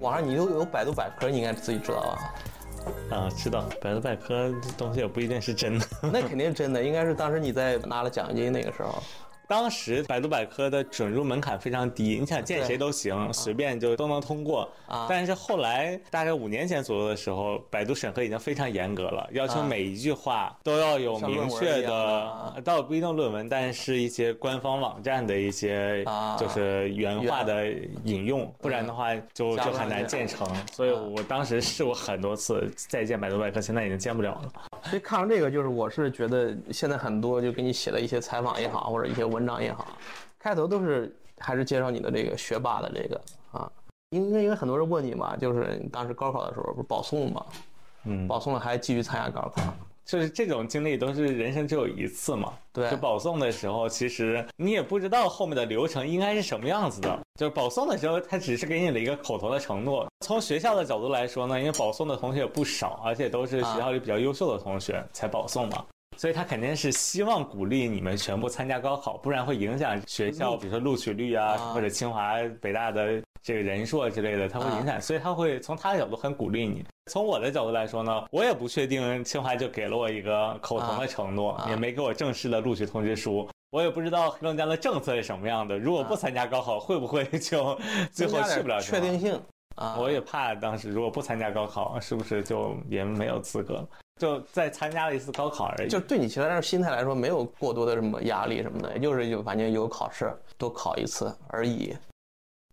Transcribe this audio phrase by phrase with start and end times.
[0.00, 2.34] 网上你都有百度百科，你应该自己知道吧？
[3.10, 5.86] 啊，知道百度百科这东西也不一定是真的。
[6.02, 9.02] 那肯定是真的，应该是当时你在拿了奖学金那个时候。
[9.48, 14.70] 当时百度百科的准入门槛非常低，你想见谁都行，随便就都能通过。
[14.86, 15.06] 啊。
[15.08, 26.36] 但是后来大概五年前左右的时候，百度审核已经非常严格了，要求每一句话都要有明确的，倒不一定论文，但是一些官方网站的一些啊。
[26.38, 27.66] 就是原话的
[28.04, 30.46] 引用，不然的话就就很难建成。
[30.70, 34.67] 所以我当时试过很多次再见百度百科，现在已经见不了了。
[34.84, 39.86] 所以看完这个，就是我是觉得现在很多就给你写的一些采访也好，或者一些文章也好，
[40.38, 43.20] 开头都是还是介绍你的这个学霸的这个
[43.52, 43.70] 啊，
[44.10, 47.46] 因为因为很多人问你嘛，就是当时高考的时候不是保送嘛，
[48.04, 49.62] 嗯，保送了还继续参加高考，
[50.08, 52.54] 就是这种经历都是人生只有一次嘛。
[52.72, 57.20] 对就保送的时候，其实你也不知道后面的流程应该是什么样子的。
[57.38, 60.10] 就是保送的时候，他只是给你了一个口头的承诺。
[60.24, 65.84] 从学校的角度来说呢，因为保送的同学也不少，而且都是学校里比较优秀的同学才保送嘛。
[66.16, 76.84] 所以他肯定是希望鼓励你们全部参加高考，不然会影响学校，比如说录取率啊，啊或者清华、北大的这个人数啊之类的，它会影响，所以他会从他的角度很鼓励你。
[77.10, 83.48] 从我的角度来说呢，我也不确定清华就给了我一个口头的承诺，啊也没给我正式的录取通知书。
[83.70, 87.78] 我也不知道黑龙江的政策是什么样的，如果不参加高考，会不会 就
[88.12, 89.40] 最后去不了确定性
[89.76, 93.86] 啊，我也怕当时如果不参加高考，是不是就也没有资格？
[94.20, 95.88] 就再参加了一次高考而已。
[95.88, 101.96] 就对你其实来心态来说没有过多的什么压力什么的，也就是就反正有考试多考一次而已。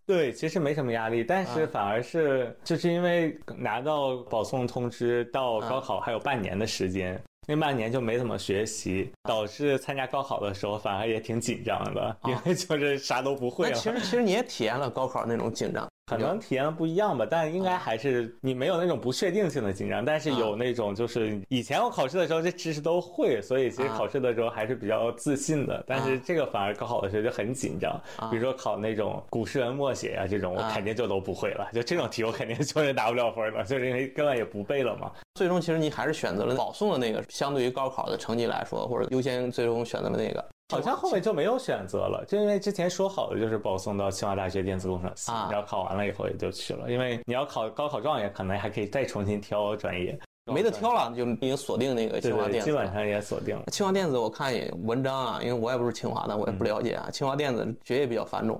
[0.05, 1.69] 对，其实没什么压力，但是啊。
[1.73, 25.83] 反而是就是因为拿到保送通知到高考还有半年的时间，那半年就没怎么学习，导致参加高考的时候反而也挺紧张的，因为就是啥都不会其实其实你也体验了高考那种紧张，可能体验不一样吧，但应该还是你没有那种不确定性的紧张，但是有那种就是以前我考试的时候这知识都会，所以其实啊考试的时候还是比较自信的。
[25.87, 31.67] 但是这个反而高考的时候就很紧张，啊比如说考那种古诗文默写啊这种，我啊肯定就都不会了。
[31.73, 35.11] 就这种题我肯定就是拿不了分了，就是因为根本也不背了嘛。
[35.33, 40.45] 最终其实你还是选择了保送的那个，相对于高考的成绩来说，或者优先最终选择了那个。
[40.69, 46.91] 好像后面就没有选择了，就因为之前说好的就是保送到清华大学电子工程系，啊然后考完了以后也就去了。
[46.91, 50.19] 因为你要考高考状元，可能还可以再重新挑专业，
[50.51, 52.63] 没得挑了，就已经锁定那个清华电子了。
[52.65, 53.63] 基本上也锁定了。
[53.71, 57.11] 清华电子我看也文章啊，因为我也不是清华的，我也不了解啊。
[57.11, 58.59] 清华电子学业比较繁重，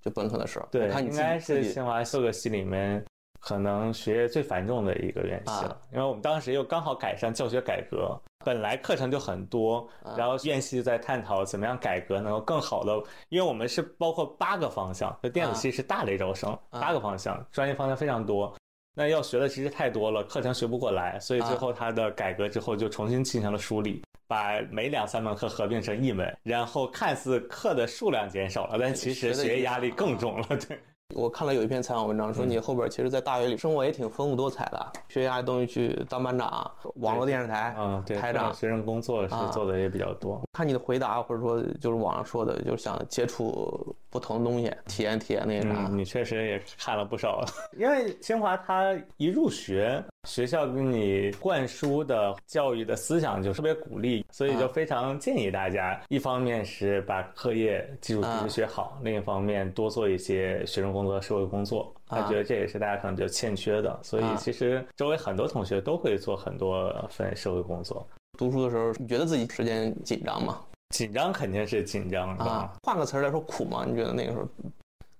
[0.00, 0.66] 就本科的时候。
[0.70, 3.04] 对我，看你应该是清华各个系里面
[3.42, 5.78] 可能学业最繁重的一个院系了，啊。
[5.92, 10.14] 因为我们当时又刚好赶上教学改革，本来课程就很多，啊。
[10.16, 12.92] 然后院系就在探讨怎么样改革能够更好的，
[13.28, 16.80] 因为我们是包括八个方向，就电子系是大类招生，啊。
[16.80, 18.54] 八个方向，专业方向非常多。
[18.94, 30.46] 那要学的知识太多了，课程学不过来，所以啊最后它的改革之后就重新进行了梳理，把每两三门课合并成一门，然后看似课的数量减少了，但其实学业压力更重了。
[30.68, 30.78] 对，
[31.14, 38.52] 我看了有一篇采访文章，说你后边其实，在大学里生活也挺丰富多彩的，学压力东西去当班长、网络电视台啊，对，台长。
[38.54, 40.40] 学生工作是啊做的也比较多。
[40.52, 45.86] 看你的回答，或者说就是网上说的，就是想接触不同的东西，体验体验那个啥。
[45.88, 47.42] 嗯，你确实也看了不少，
[47.78, 61.92] 因为清华它一入学，学校给你灌输的教育的思想就特别鼓励，所以就非常建议大家，一方面是把课业基础知识学好，另一方面多做一些学生工作、社会工作。
[62.06, 68.06] 他觉得这也是大家可能比较欠缺的，所以其实周围很多同学都会做很多份社会工作。
[68.36, 70.60] 读书的时候，你觉得自己时间紧张吗？
[70.92, 73.84] 紧张肯定是紧张的，啊，换个词儿来说，苦吗？
[73.84, 74.46] 你觉得那个时候？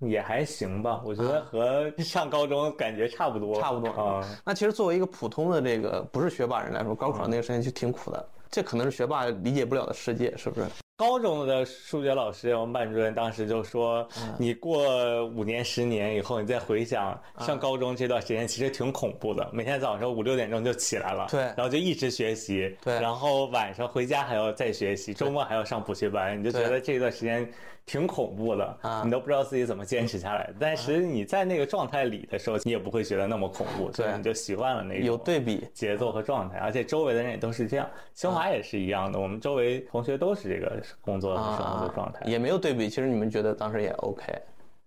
[0.07, 4.29] 也还行吧，我觉得和上高中感觉差不多，差不多啊。
[4.45, 10.67] 那其实作为一个普通的这个不是学霸人来说，高考那个时间就挺苦的，这可能是学霸理解不了的世界，是不是？
[10.95, 19.49] 高中的数学老师，我们班主任当时就说，嗯你过五年、十年以后，你再回想嗯上高中这段时间，其实挺恐怖的。
[19.55, 27.51] 每天早上五六点钟就起来了，对然后就一直学习，对然后晚上回家还要再学习，周末还要上补习班，你就觉得这段时间
[27.85, 30.55] 挺恐怖的啊，你都不知道自己怎么坚持下来的。
[30.59, 37.89] 但是你在那个状态里的时候，你也不会觉得那么恐怖，所以对你就习惯了那种有对比，节奏和状态，而且周围的人也都是这样。
[38.15, 42.21] 清华也是一样的，我们周围同学都是这个工作和生活的状态。
[42.21, 42.89] 啊也没有对比。
[42.89, 44.23] 其实你们觉得当时也 OK，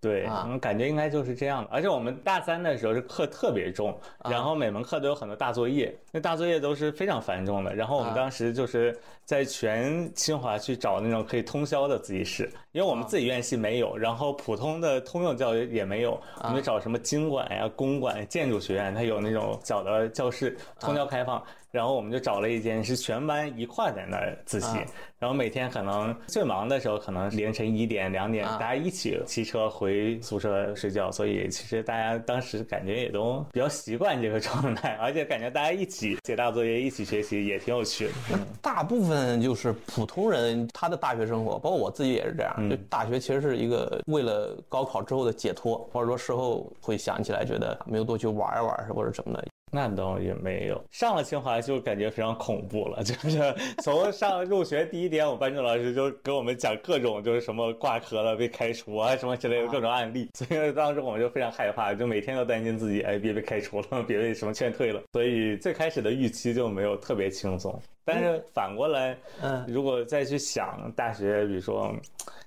[0.00, 1.68] 对，啊嗯，感觉应该就是这样的。
[1.70, 7.74] 而且我们大三的时候是课特别重，啊然后每门课都有很多大作业，那大作业都是非常繁重的。
[7.74, 21.42] 然后我们啊当时就是在全清华去找那种可以通宵的自习室，因为我们啊自己院系没有，然后普通的通用教育也没有，我们就找什么经管呀、公管、建筑学院，它有那种小的教室，通宵开放。
[21.72, 24.84] 然后我们就找了一间是全班一块在那儿自习，啊
[25.18, 38.38] 然后每天可能最忙的时候，可能凌晨一点、两点，啊大家一起骑车回宿舍睡觉，所以其实大家当时感觉也都比较习惯这个状态，而且感觉大家一起写大作业、一起学习也挺有趣的。
[38.62, 42.54] 大部分就是普通人他的大学生活，包括我自己也是这样。
[42.68, 49.44] 对大学其实是一个为了高考之后的解脱，或者说事后会想起来觉得没有多去玩一玩或者什么的。
[49.72, 67.78] 那倒也没有，上了清华就感觉非常恐怖了，就是 从上入学第一天，我们班主任老师就给我们讲各种就是什么挂科了、被开除啊什么之类的各种案例，所以当时我们就非常害怕，就每天都担心自己哎别被开除了，别被什么劝退了，所以最开始的预期就没有特别轻松。
[68.04, 71.92] 但是反过来，嗯如果再去想大学，比如说，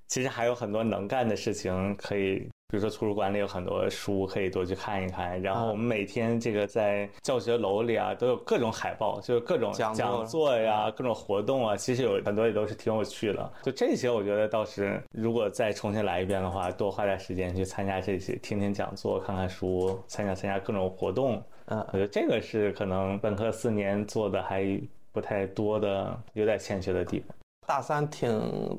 [0.08, 2.50] 其实还有很多能干的事情可以。
[2.72, 13.52] 比如说图书馆里有很多书可以多去看一看，然后我们每天这个在教学楼里啊都有各种海报，就是各种讲座呀、各种活动啊，其实有很多也都是挺有趣的。
[13.64, 24.80] 就这些，我觉得倒是如果再重新来一遍的话，多花点时间去参加这些，听听讲座、看看书、参加参加各种活动，嗯我觉得这个是可能本科四年做的还
[25.12, 27.36] 不太多的，有点欠缺的地方。
[27.66, 28.30] 大三挺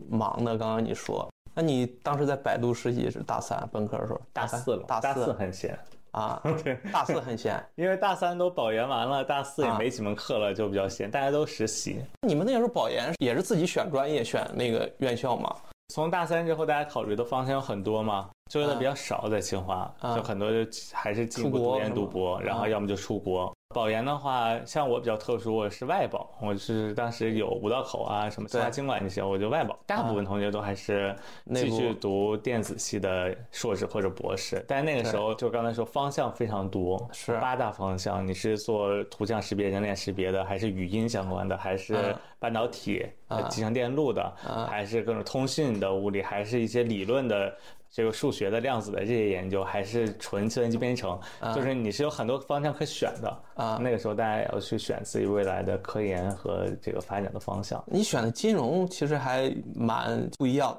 [0.08, 1.28] 忙的，刚刚你说，
[1.61, 5.27] 那你当时在百度实习是大三本科的时候，大四了，大大四。
[5.27, 5.79] 四很闲，
[6.12, 7.62] 啊，对大四很闲。
[7.77, 9.77] 因为大三都保研完了，大四也啊。
[9.79, 12.03] 没几门课了，就比较闲，大家都实习。
[12.27, 15.55] 你们那个时候保研也是自己选专业选那个院校吗？
[15.93, 20.17] 从大三之后，大家考虑的方向有很多嘛，就业的比较少，在清华，啊。
[20.17, 23.55] 就很多就还是出国读研读博，吗然后要么就出国。
[23.72, 29.78] 保研的话，像我比较特殊，我是外保，我是当时有五道口啊，什么清华经管这些，我就外保。
[29.87, 31.14] 大部分同学都还是
[31.55, 37.38] 继续读电子系的硕士或者博士，但那个时候就刚才说方向非常多，是。
[37.38, 43.06] 八大方向，你是做图像识别、人脸识别的，还是语音相关的，还是嗯半导体、
[43.49, 47.56] 集成电路的，嗯还是各种通讯的物理，还是一些理论的
[47.90, 51.19] 这个数学的量子的这些研究，还是纯计算机编程，
[51.54, 53.42] 就是你是有很多方向可选的。
[53.54, 57.82] 啊那个时候大家也要去选自己未来的科研和这个发展的方向。
[57.87, 60.78] 你选的金融其实还蛮不一样，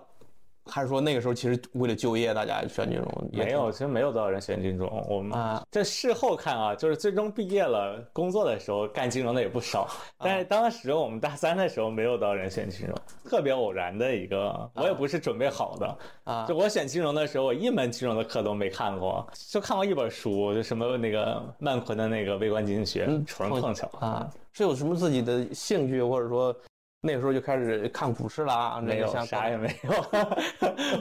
[0.65, 5.05] 还是说那个时候其实为了就业，大家选金融没有，其实没有多少人选金融。
[5.09, 9.87] 我们啊这事后看啊，就是最终毕业了，工作的时候干金融的也不少，
[10.19, 15.97] 但是当时我们大三的时候没有多少人选金融，特别偶然的一个，我也不是准备好的。
[16.23, 26.55] 啊就我选金融的时候，我一门金融的课都没看过，就看过一本书，就什么那个曼昆的那个微观经济学，嗯纯碰巧啊，是有什么自己的兴趣，或者说
[27.03, 29.91] 那个时候就开始看股市啦，没有啥也没有，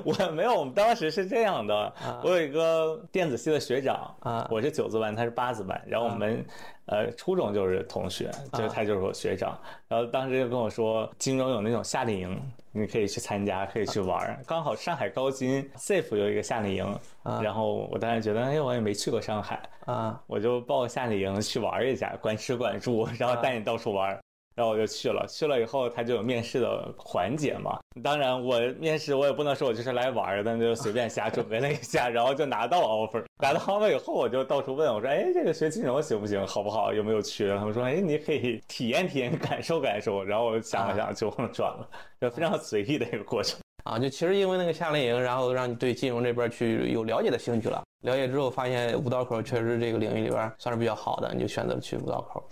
[0.02, 0.54] 我没有。
[0.59, 1.92] 我们当时是这样的，
[2.25, 6.42] 我有一个电子系的学长，啊我是九字班，他是八字班，然后我们
[6.87, 12.42] 呃初中就是同学，就是他就是我学长，然后当时就跟我说，金融有那种夏令营，
[12.73, 14.42] 你可以去参加，可以去玩儿。
[14.47, 16.99] 刚好上海高金 SAFE 有一个夏令营，
[17.42, 24.19] 然后我当时觉得，哎，我也没去过上海，啊我就报个夏令营去玩一下，管吃管住，然后带你到处玩。
[24.57, 27.78] 然后我就去了，去了以后他就有面试的环节嘛。
[28.02, 33.25] 当然我面试我也不能说我就是来玩儿的，就随便瞎准备了一下，然后就拿到 offer。
[33.38, 36.47] 拿到 offer 以后我就到处问我说，哎，这个学金融行不行？
[36.47, 36.92] 好不好？
[36.92, 37.49] 有没有去？
[37.49, 40.23] 他们说，哎，你可以体验体验，感受感受。
[40.23, 41.88] 然后我想了想就转了，
[42.21, 43.59] 就非常随意的一个过程。
[43.85, 47.83] 啊，就其实因为那个夏令营，然后让你对金融这边去有了解的兴趣了。
[48.02, 52.42] 了解之后发现五道口确实这个领域里边算是比较好的，你就选择去五道口。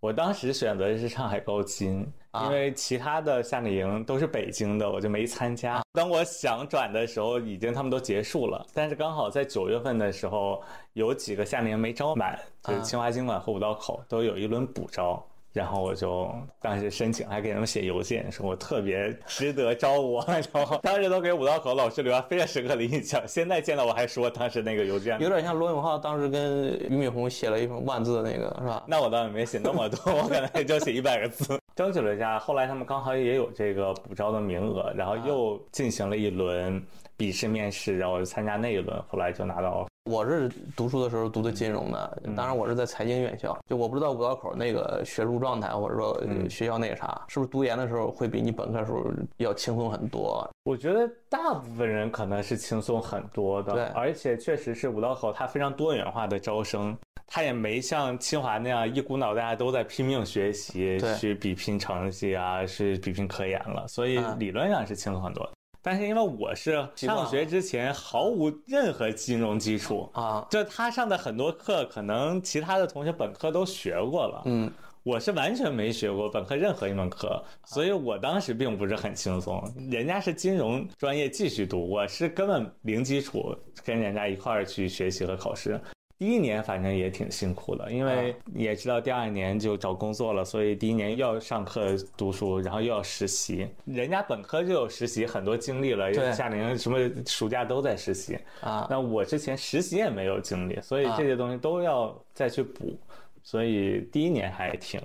[0.00, 5.82] 我当时选择的是上海高金，啊因为其他的夏令营都是北京的，我就没参加。
[5.92, 10.62] 当我想转的时候，已经他们都结束了，但是刚好在九月份的时候，
[10.94, 15.22] 有几个夏令营没招满，就是清华经管和五道口都有一轮补招。
[15.52, 23.20] 然后我就当时申请，还给他们写邮件，说我特别值得招我，然后当时都给五道口老师留下非常深刻的印象。
[23.26, 28.84] 现在见到我还说当时那个邮件，有点像罗永浩当时跟俞敏洪写了一封万字的那个，是吧？
[28.86, 31.58] 那我倒也没写那么多，我可能也就写一百个字。
[31.74, 36.80] 争取了一下，后来他们刚好也有这个补招的名额，然后又进行了一轮
[37.16, 39.86] 笔试面试，然后我就参加那一轮，后来就拿到。
[40.10, 49.04] 我是读书的时候读的金融的，当然我是在财经院校，就我不知道五道口那个学术状态或者说学校那个啥，是不是读研的时候会比你本科时候
[49.36, 50.50] 要轻松很多？
[50.64, 53.84] 我觉得大部分人可能是轻松很多的，对。
[53.94, 56.96] 而且确实是五道口它非常多元化的招生，
[57.28, 64.36] 它也没像清华那样一股脑大家都在拼命学习去比拼成绩啊，是比拼科研了，所以嗯。
[64.40, 65.48] 理论上是轻松很多。
[65.82, 74.70] 但是因为我是上学之前毫无任何金融基础，啊，就他上的很多课，可能其他的同学本科都学过了，嗯，
[75.02, 79.62] 我是完全没学过本科任何一门课，所以我当时并不是很轻松。
[79.90, 85.80] 人家是金融专业继续读，我是根本零基础，跟人家一块儿去学习和考试。
[86.20, 93.66] 第一年反正也挺辛苦的，因为也知道第二年就找工作了，所以第一年又要上课读书，然后又要实习。
[93.86, 98.38] 人家本科就有实习，很多经历了，对夏令营什么暑假都在实习。
[98.60, 102.94] 啊，那我之前实习也没有经历，所以这些东西都要再去补，
[103.42, 105.00] 所以第一年还挺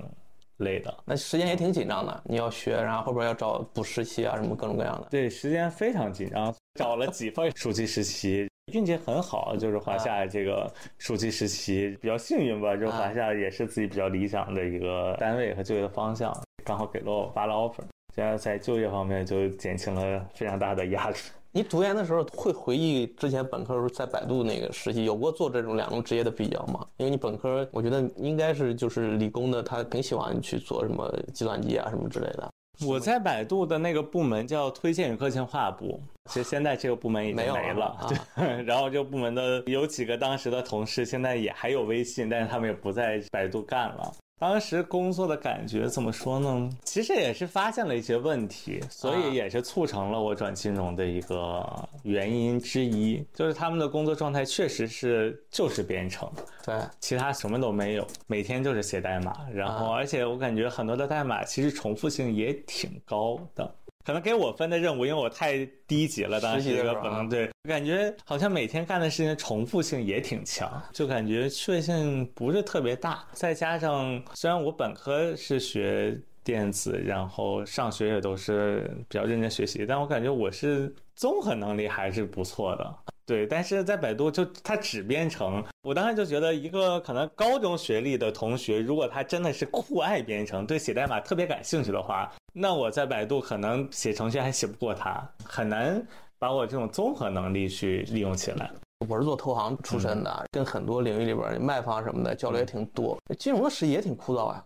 [0.57, 0.93] 累的。
[1.05, 5.07] 那时间也挺紧张的，你要学，然后后边要找补实习啊，什么各种各样的。
[5.10, 17.84] 对，时间非常紧张，找了几份暑期实习，运气很好，就是华夏这个暑期实习比较幸运吧，就华夏也是自己比较理想的一个单位和就业的方向，刚好给了我发了 offer，
[18.15, 21.15] 现在在就业方面就减轻了非常大的压力。
[21.51, 26.86] 你读研的时候会回忆之前本科时候在百度那个实习，有过做这种两种职业的比较吗？
[26.98, 32.50] 因为你本科我觉得应该是就是理工的，他挺喜欢去做什么计算机啊什么之类的。
[32.86, 37.74] 我在百度的那个部门叫推荐与个性化部，其实现在这个部门已经没了。
[37.74, 44.12] 了啊对， 然后这个部门的有几个当时的同事，现在也还有微信，但是他们也不在百度干了。
[44.38, 46.70] 当时工作的感觉怎么说呢？
[46.84, 51.65] 其实也是发现了一些问题，所啊以也是促成了我转金融的一个
[52.04, 56.30] 原因之一，就是他们的工作状态确实是就是编程，
[56.65, 63.75] 对，其他什么都没有，每天就是写代码，然后啊而且我感觉很多的代码其实重复性也挺高的。
[64.05, 73.25] 可能给我分的任务，因为我太低级了，当时这个实习的时候啊本能对，感觉好像每天干的事情重复性也挺强，就感觉趣味性不是特别大。
[73.31, 82.95] 再加上虽然我本科是学电子，然后上学也都是比较认真学习，但我感觉我是综合能力还是不错的。
[83.25, 96.05] 对，但是在百度就它只编程，我当时就觉得一个可能高中学历的同学，如果他真的是酷爱编程，对写代码特别感兴趣的话，那我在百度可能写程序还写不过他，很难
[96.38, 98.70] 把我这种综合能力去利用起来。
[99.10, 103.17] 我是做投行出身的，跟很多领域里边卖方什么的交流也挺多。
[103.38, 104.63] 金融的实习也挺枯燥呀。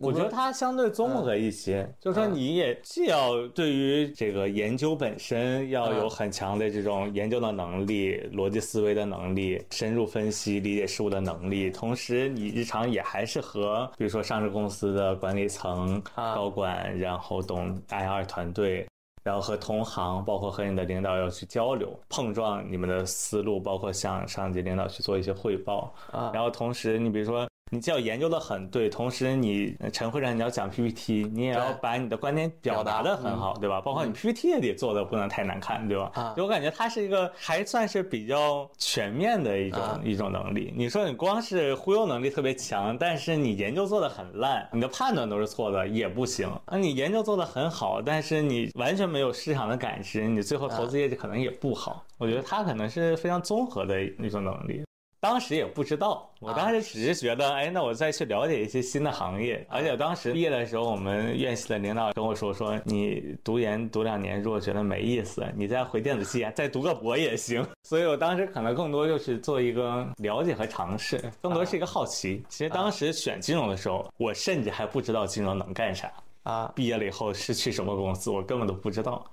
[0.00, 18.86] 我觉得它相对综合一些，就是说你也既要对于这个研究本身要有很强的这种研究的能力、逻辑思维的能力、深入分析、理解事物的能力，同时你日常也还是和比如说上市公司的管理层、啊高管，然后懂 IR 团队。
[19.24, 25.92] 然后和同行，包括和你的领导要去交流、碰撞你们的思路，包括向上级领导去做一些汇报。
[26.10, 33.80] 啊，然后同时，你比如说，你既要研究的很对，同时你呃晨会长你要讲 PPT，你也要把你的观点表达的很好，对吧？
[33.80, 36.10] 包括你 PPT 也得做的不能太难看，对吧？
[36.14, 40.72] 啊就我感觉它是一个还算是比较全面的一种、啊一种能力。
[40.76, 46.48] 你说你光是忽悠能力特别强，但是你研究做的很烂，你的判断都是错的，也不行。
[46.66, 52.04] 那你研究做的很好，但是你完全没有市场的感知，你最后投资业绩可能也不好。
[52.16, 54.82] 我觉得它可能是非常综合的一种能力。
[55.20, 59.66] 当时也不知道，我当时只是觉得，哎，那我再去了解一些新的行业。
[59.68, 67.66] 而且当时毕业的时候，我们院系的领导跟我说，说你读研读两年，如果觉得没意思，你再回电子系再读个博也行。
[67.82, 72.44] 所以我当时可能更多就是做一个了解和尝试，更多是一个好奇。
[72.48, 76.12] 其实当时选金融的时候，我甚至还不知道金融能干啥。
[76.44, 79.24] 啊，毕业了以后是去什么公司，我根本都不知道。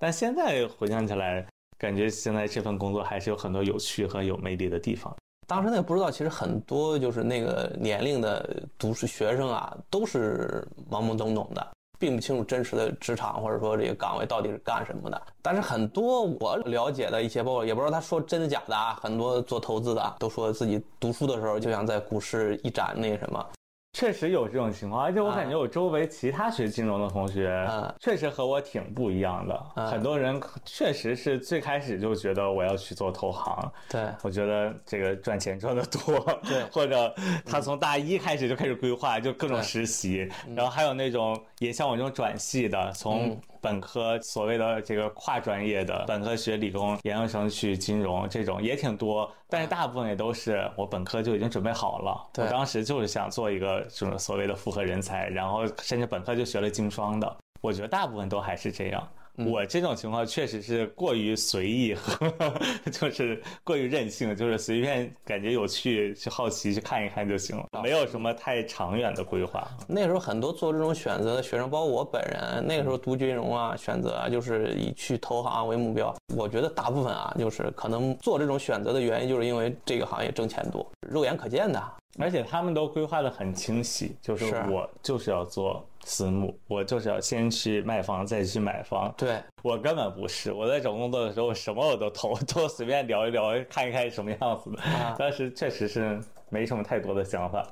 [0.00, 1.46] 但现在回想起来，
[1.78, 5.14] 感觉现在这份工作还是有很多有趣和有魅力的地方。
[5.46, 11.66] 当时那个不知道，其实很多就是那个年龄的读书学生啊，都是懵懵懂懂的，
[11.98, 15.20] 并不清楚真实的职场或者说这个岗位到底是干什么的。
[15.42, 23.46] 但是很多我了解的一些，包括也不知道他说真的假的啊，很多做投资的啊都说自己读书的时候就想在股市一展那什么，
[23.94, 29.66] 确实有这种情况，而且我感觉我周围其他学金融的同学，嗯确实和我挺不一样的。
[29.76, 34.04] 嗯很多人确实是最开始就觉得我要去做投行，对。
[34.22, 36.64] 我觉得这个赚钱赚得多，对。
[36.74, 37.14] 或者
[37.46, 52.26] 他从大一开始就开始规划，就各种实习，然后还有那种也像我这种转系的，从嗯本科所谓的这个跨专业的，本科学理工，研究生去金融，这种也挺多，但是大部分也都是我本科就已经准备好了。
[52.36, 57.36] 我当时就是想做一个这种所谓的复合人才，然后甚至本科就学了精双的。
[57.62, 59.08] 我觉得大部分都还是这样。
[59.36, 62.32] 我这种情况确实是过于随意和
[62.90, 69.66] 就是过于任性，就是随便感觉有趣去好奇去看一看就行了，没有什么太长远的规划。
[69.88, 76.14] 那时候很多做这种选择的学生，包括我本人，那个时候读金融啊，选择啊就是以去投行为目标。
[76.36, 81.82] 我觉得大部分啊，就是可能做这种选择的原因，就是因为这个行业挣钱多，肉眼可见的。
[82.16, 89.12] 而且他们都规划的很清晰，就是我就是要做私募，我就是要先去卖房，再去买房。
[89.16, 94.78] 对我根本不是，我在找工作的时候，什么我都投， 都随便聊一聊，看一看什么样子的。
[95.18, 96.20] 当时确实是
[96.50, 97.66] 没什么太多的想法。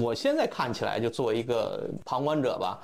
[0.00, 2.80] 我现在看起来，就作为一个旁观者吧，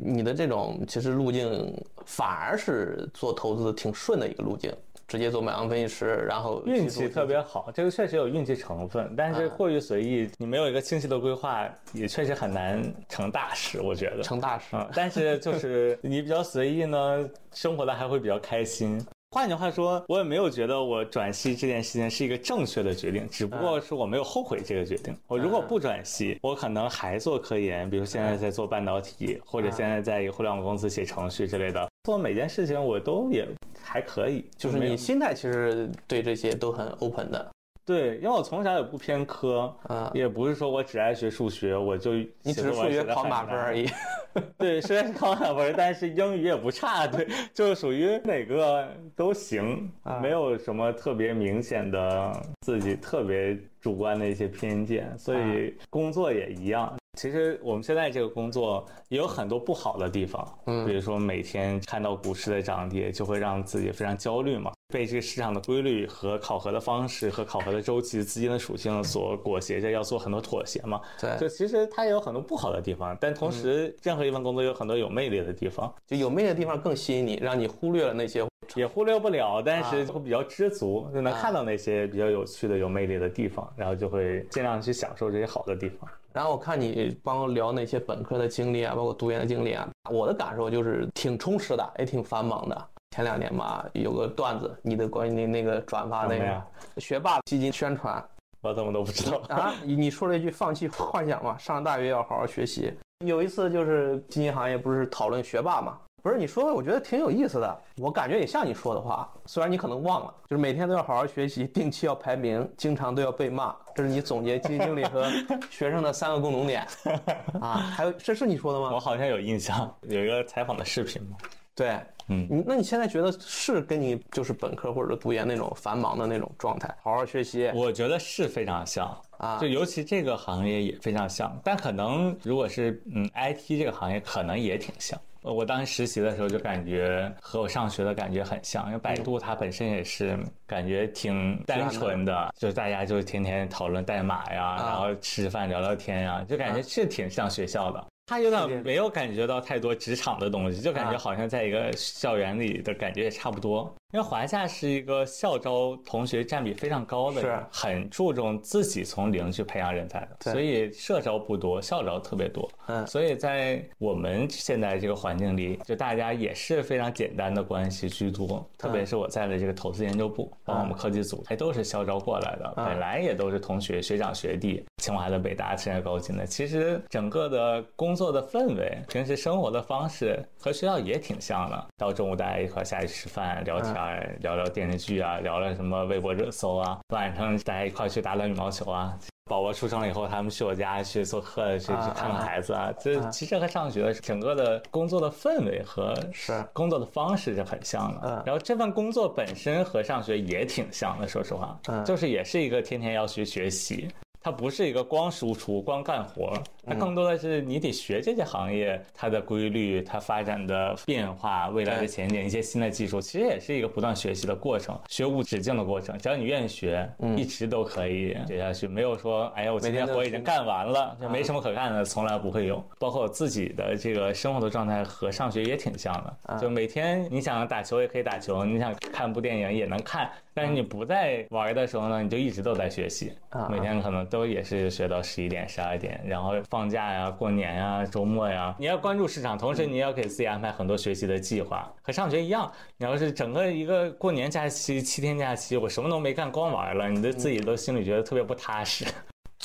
[0.00, 4.72] 你的这种其实路径反而是做投资挺顺的一个路径。
[5.08, 13.80] 直接做买房分析师，然后运气特别好，这个确实有运气成分，但是过于随意，你没有一个清晰的规划，也确实很难成大事。
[13.80, 19.04] 我觉得成大事，但是就是你比较随意呢，生活的还会比较开心。
[19.30, 25.14] 换句话说，我也没有觉得我转系这件事情是一个正确的决定，只不过是我没有后悔这个决定。
[25.26, 33.46] 我如果不转系，我可能还做科研，比如现在在做半导体，或者现在在一个互联网公司写程序之类的，做每件事情我都也
[33.82, 34.48] 还可以。
[34.56, 37.50] 就是你心态其实对这些都很 open 的。
[37.86, 43.88] 对，因为我从小也不偏科，啊，也不是说我只爱学数学，我就你只是数学考满分而已。
[44.58, 49.88] 对，虽然是考满分，但是英语也不差，对，就是属于哪个都行，
[50.20, 56.92] 没有什么特别明显的自己特别主观的一些偏见，所以工作也一样。
[57.16, 64.70] 其实我们现在这个工作也有很多不好的地方，嗯，比如说每天看到股市的涨跌，就会让自己非常焦虑嘛。
[64.92, 71.00] 被这个市场的规律和考核的方式和考核的周期、资金的属性所裹挟着，要做很多妥协嘛。
[71.20, 75.92] 对，就其实它也有很多不好的地方，但同时，任何一份工作有很多有魅力的地方。
[76.06, 86.08] 就有魅力的地方更吸引你，让你忽略了那些也忽略不了，但是会比较知足，就能看到那些比较有趣的、有魅力的地方，然后就会尽量去享受这些好的地方。
[86.36, 92.88] 然后我看你帮我聊那些本科的经历啊，包括读研的经历啊，我的感受就是挺充实的，也挺繁忙的。
[93.12, 96.62] 前两年吧，有个段子，你的关于那那个转发那个
[96.98, 98.22] 学霸基金宣传，
[98.60, 99.72] 我怎么都不知道啊？
[99.82, 102.92] 你你说了一句放弃幻想嘛，上了大学要好好学习。
[103.24, 105.98] 有一次就是基金行业不是讨论学霸嘛？
[106.26, 115.30] 不是你说的，我觉得挺有意思的，我感觉也像你说的话，虽然你可能忘了，就是每天都要好好学习，定期要排名，经常都要被骂，这是你总结基金经理和
[115.70, 116.84] 学生的三个共同点
[117.62, 117.74] 啊？
[117.94, 118.90] 还有这是你说的吗？
[118.92, 121.36] 我好像有印象，有一个采访的视频嘛。
[121.76, 127.70] 对，嗯，你那你现在觉得是跟你就是本科或者读研那种繁忙的那种状态，好好学习？
[127.72, 135.16] 我觉得是非常像啊，就尤其这个行业也非常像，但可能如果是嗯 IT 这个行业，可能也挺像。
[135.52, 148.04] 我当时实习的时候就感觉和我上学的感觉很像，因为百度它本身也是感觉挺单纯的，就大家就天天讨论代码呀，然后吃饭聊聊天呀，就感觉是挺像学校的。
[148.26, 153.94] 他有点没有感觉到太多职场的东西，就感觉好像在一个校园里的感觉也差不多。
[154.12, 162.68] 因为华夏是一个校招同学占比非常高的，是很注重自己从零去培养人才的，所以社招不多，校招特别多。
[162.86, 168.64] 嗯，所以在我们现在这个环境里，就大家也是非常简单的关系居多。
[168.78, 176.46] 特别是我在的这个投资研究部，包括我们科技组，还都是校招过来的，本来也都是同学、学长、学弟，清华的、北大、现在高新的。
[176.46, 181.86] 其实整个的工作的氛围、平时生活的方式和学校也挺像的。
[181.98, 183.94] 到中午大家一块下去吃饭、聊天。
[184.40, 189.16] 聊聊电视剧啊，聊聊什么微博热搜啊，晚上大家一块去打打羽毛球啊。
[189.44, 192.92] 宝宝出生了以后，他们去我家去做客，去去看看孩子啊。
[192.98, 198.20] 这其实和上学整个的工作的氛围和是工作的方式是很像的。
[198.24, 204.08] 嗯，然后这份工作本身和上学也挺像的，说实话，嗯，就是也是一个天天要去学习。
[204.40, 206.52] 它不是一个光输出、光干活，
[206.86, 216.16] 它更多的是你得学这些行业它的规律、它发展的变化、未来的前景、一些新的技术，其实也是一个不断学习的过程，学无止境的过程。
[216.18, 218.86] 只要你愿意学，一直都可以学下去。
[218.86, 222.82] 没有说，哎呀，我今天活已经干完了，就没什么可干的，从来不会有。
[222.98, 226.12] 包括我自己的这个生活的状态和上学也挺像
[226.46, 230.30] 的，就每天你想打球也可以打球，你想看部电影也能看。
[230.54, 233.30] 但是你不在玩的时候呢，你就一直都在学习，
[233.68, 236.86] 每天可能都也是学到十一点、十二点，然后放。
[236.86, 242.70] 假呀、过年呀、周末呀，你要关注市场，同时你要给自己安排很多学习的计划，和上学一样。
[242.96, 249.04] 你要是整个一个过年假期、七天假期，我什么都没干，光玩了，你的自己都心里觉得特别不踏实。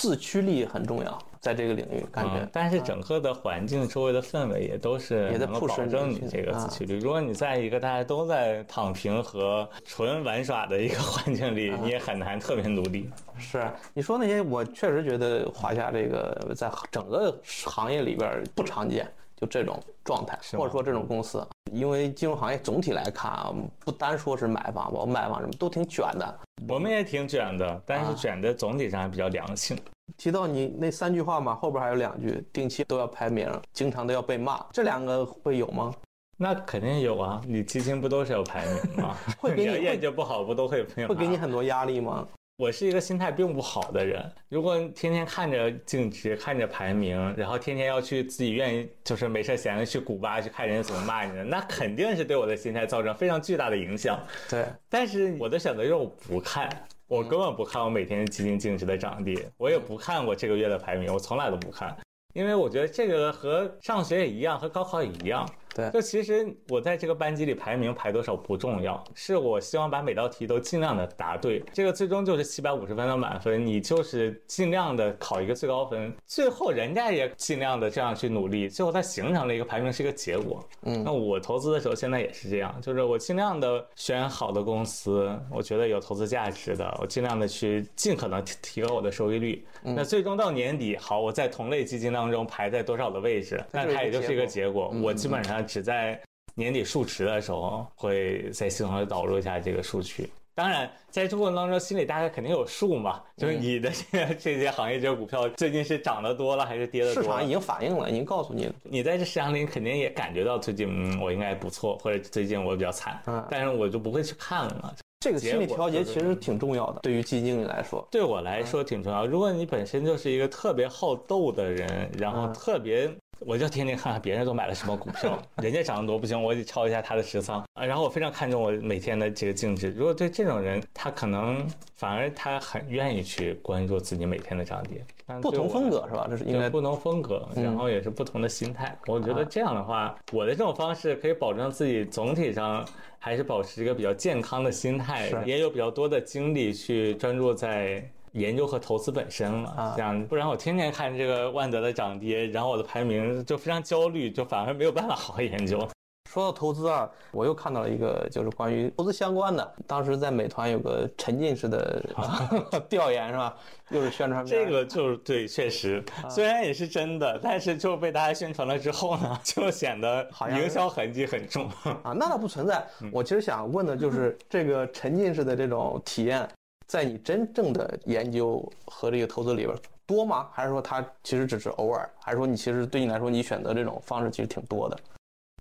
[0.01, 2.39] 自驱力很重要，在这个领域感觉。
[2.39, 6.97] 嗯但是整个的环境、周围的氛围也都是也在保证你这个啊自驱力。
[6.97, 13.07] 如果你在一个大家都在躺平和纯玩耍的一个环境里，你也很难特别努力。
[13.37, 21.45] 是你说那些，我确实觉得华夏这个在整个行业里边不常见，就这种状态，或者说这种公司。
[21.71, 26.39] 因为金融行业总体来看啊，不单说是买房，包括卖房什么都挺卷的。
[26.67, 29.77] 我们也挺卷的，但是啊卷的总体上还比较良性。
[30.17, 35.93] 提到你那三句话嘛，后边还有两句，定期都要排名，经常都要被骂，这两个会有吗？
[36.37, 39.15] 那肯定有啊，你基金不都是有排名吗？
[39.39, 42.27] 会给你要业绩不好不都会被骂会给你很多压力吗？
[42.61, 54.19] 我是一个心态并不好的人，如果天天看着净值、看着排名，然后天天要去自己愿意就是没事闲着去古巴去看人家怎么骂你的，那肯定是对我的心态造成非常巨大的影响。
[54.47, 56.69] 对， 但是我的选择就是我不看，
[57.07, 61.97] 我根本不看我每天基金净值的涨跌，我也不看我这个月的排名，我从来都不看，
[62.35, 65.49] 因为我觉得这个和上学也一样，和高考也一样。
[65.73, 71.63] 对就其实我在这个班级里排名排多少不重要，是我希望把每道题都尽量的答对。
[71.73, 80.63] 这个最终就是七百五十分的满分，你就是尽量的考一个最高分，最后人家也尽量的这样去努力，最后它形成了一个排名是一个结果。
[80.83, 89.65] 嗯那我投资的时候现在也是这样，就是我尽量的选好的公司，我觉得有投资价值的，我尽量的去尽可能提提高我的收益率。
[89.83, 94.89] 嗯那最终到年底，好，我在同类基金当中排在多少的位置，那它也就是一个结果。
[94.93, 96.19] 嗯我基本上只在
[96.55, 100.29] 年底数值的时候会在系统里导入一下这个数据。
[100.53, 107.23] 当然，在这过程当中，心里大概肯定有数嘛，就是你的这个这些行业这些股票最近是涨得多了还是跌得多了？
[107.23, 108.75] 市场已经反映了，已经告诉你了。
[108.83, 114.93] 你在这市场里肯定也感觉到最近嗯我应该不错，或者最近我比较惨，嗯但是我就不会去看了。
[115.21, 118.05] 这个心理调节其实挺重要的，对于基金经理来说。
[118.11, 119.25] 对我来说挺重要。
[119.25, 123.09] 如果你本身就是一个特别好斗的人，然后嗯特别，
[123.45, 127.85] 我就天天看看别人都买了什么股票， 人家涨得多不行，我得抄一下他的持仓啊。
[127.85, 129.91] 然后我非常看重我每天的这个净值。
[129.91, 135.03] 如果对这种人，他可能反而他很愿意去关注自己每天的涨跌。
[135.25, 136.27] 但不同风格是吧？
[136.29, 138.95] 这是应该不同风格，嗯然后也是不同的心态。
[139.07, 142.85] 我觉得啊这样的话，我的这种方式可以保证自己总体上
[143.17, 148.07] 还是保持一个比较健康的心态，也有比较多的精力去专注在。
[148.33, 155.87] 研究和投资本身了，啊这样不然我天天看这个万德的涨跌，然后我的排名就非常焦虑，就反而没有办法好好研究。
[156.29, 162.01] 说到投资啊，我又看到了一个就是关于投资相关的，当时在美团有个沉浸式的
[162.87, 163.53] 调研是吧？
[163.89, 171.69] 又是宣传片这个就是对，确实，啊虽然也是真的，但是就被大家宣传了之后呢， 就显得营销痕迹很重。
[172.01, 172.81] 啊，那倒不存在。
[173.01, 176.47] 嗯我其实想问的就是 这个沉浸式的这种体验，
[176.91, 179.73] 在你真正的研究和这个投资里边
[180.05, 180.49] 多吗？
[180.51, 182.09] 还是说它其实只是偶尔？
[182.19, 184.99] 还是说你其实对你来说，你选择这种方式其实挺多的？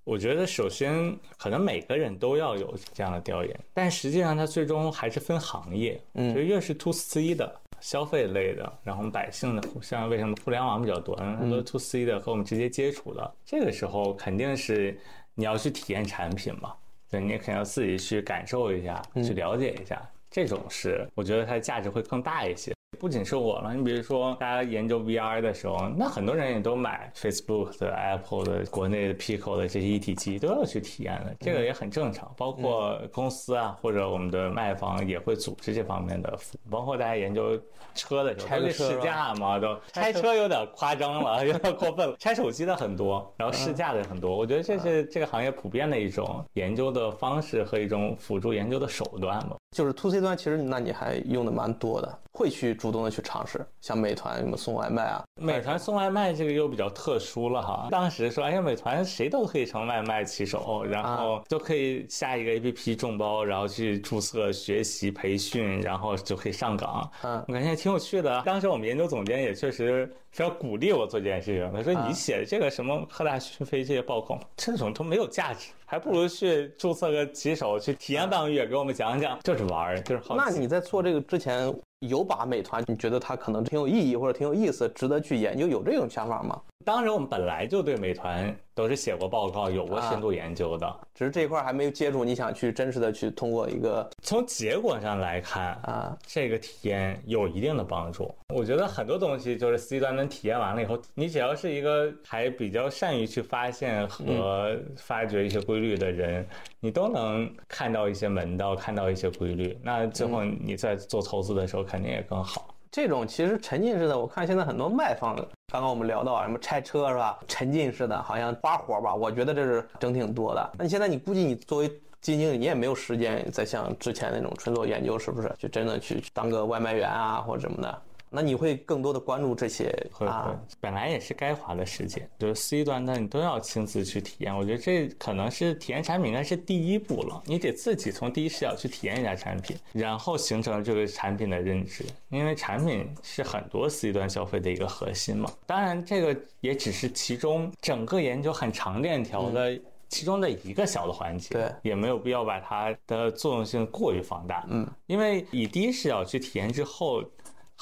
[0.02, 14.98] 我觉得首先可能每个人都要有这样的调研，但实际上它最终还是分行业，嗯就越是 to C 的消费类的，然后我们百姓的，像为什么互联网比较多，很多 to C 的和我们直接接触的，这个时候肯定是
[15.36, 16.74] 你要去体验产品嘛，
[17.08, 22.72] 对，你肯定要自己去感受一下，去了解一下，这种是我觉得它的价值会更大一些。
[22.98, 32.30] 不仅是我了，你比如说大家研究 VR 的时候，那很多人也都买 Facebook 的、Apple 的、国内的 Pico 的这些一体机都要去体验的，这个也很正常。
[32.36, 37.58] 包括公司啊，或者我们的卖方也会组织这方面的服务，包括大家研究
[37.94, 42.14] 车的时候，拆个试驾嘛，都拆车有点夸张了， 有点过分了。
[42.18, 49.56] 拆手机的很多，然后试驾的很多，我觉得这是这个行业普遍的一种研究的方式和一种辅助研究的手段吧。
[49.70, 57.88] 就是 to C 端，其实那你还用的蛮多的，会去主动的去尝试，像美团什么送外卖啊，美团送外卖这个又比较特殊了哈。
[57.90, 67.08] 当时说，哎呀，美团谁都可以成外卖骑手，然后都可以下一个 APP 众包，然后去注册、学习、培训，然后就可以上岗。
[67.22, 68.42] 嗯我感觉挺有趣的。
[68.46, 71.72] 当时我们研究总监也确实非常鼓励我做这件事情。
[71.72, 81.74] 他说：“你写的这个什么科大讯飞这些报告，这种都没有价值，还不如去注册个骑手，去体验半个月，给我们讲讲，就是玩儿，就是好。”那你在做这个之前，
[82.06, 86.56] 有把美团，你觉得它可能挺有意义或者挺有意思，值得去研究，有这种想法吗？
[86.84, 92.24] 当时我们本来就对美团都是写过报告、有过深度研究的，只是这一块还没有接触。
[92.24, 98.34] 你想去真实的去通过一个从结果上来看啊，这个体验有一定的帮助。
[98.54, 106.46] 我觉得很多东西就是 C 端能体验完了以后，你只要是一个还比较善于去发现和发掘一些规律的人，
[106.80, 109.78] 你都能看到一些门道，看到一些规律。
[109.82, 112.74] 那最后你在做投资的时候肯定也更好。
[112.90, 115.36] 这种其实沉浸式的，我看现在很多卖方，
[115.70, 117.38] 刚刚我们聊到什么拆车是吧？
[117.46, 119.14] 沉浸式的，好像花活吧？
[119.14, 120.70] 我觉得这是整挺多的。
[120.76, 121.88] 那你现在你估计你作为
[122.20, 125.54] 基金经理，你也没有时间再像之前那种纯做研究，是不是？
[125.56, 128.02] 就真的去当个外卖员啊或者什么的。
[128.32, 130.56] 那你会更多的关注这些啊？
[130.78, 134.56] 本来也是该花的时间，就是 C 端的你都要亲自去体验。
[134.56, 142.04] 我觉得这可能是体验产品应该是第一步了，你得自己从第一视角去体验一下产品，然后形成这个产品的认知。
[142.28, 145.50] 因为产品是很多 C 端消费的一个核心嘛。
[145.66, 149.76] 当然，这个也只是其中整个研究很长链条的
[150.08, 154.64] 其中的一个小的环节，对，也没有必要把它的作用性过于放大。
[154.68, 157.24] 嗯，因为以第一视角去体验之后。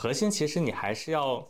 [0.00, 1.44] 核心其实你还是要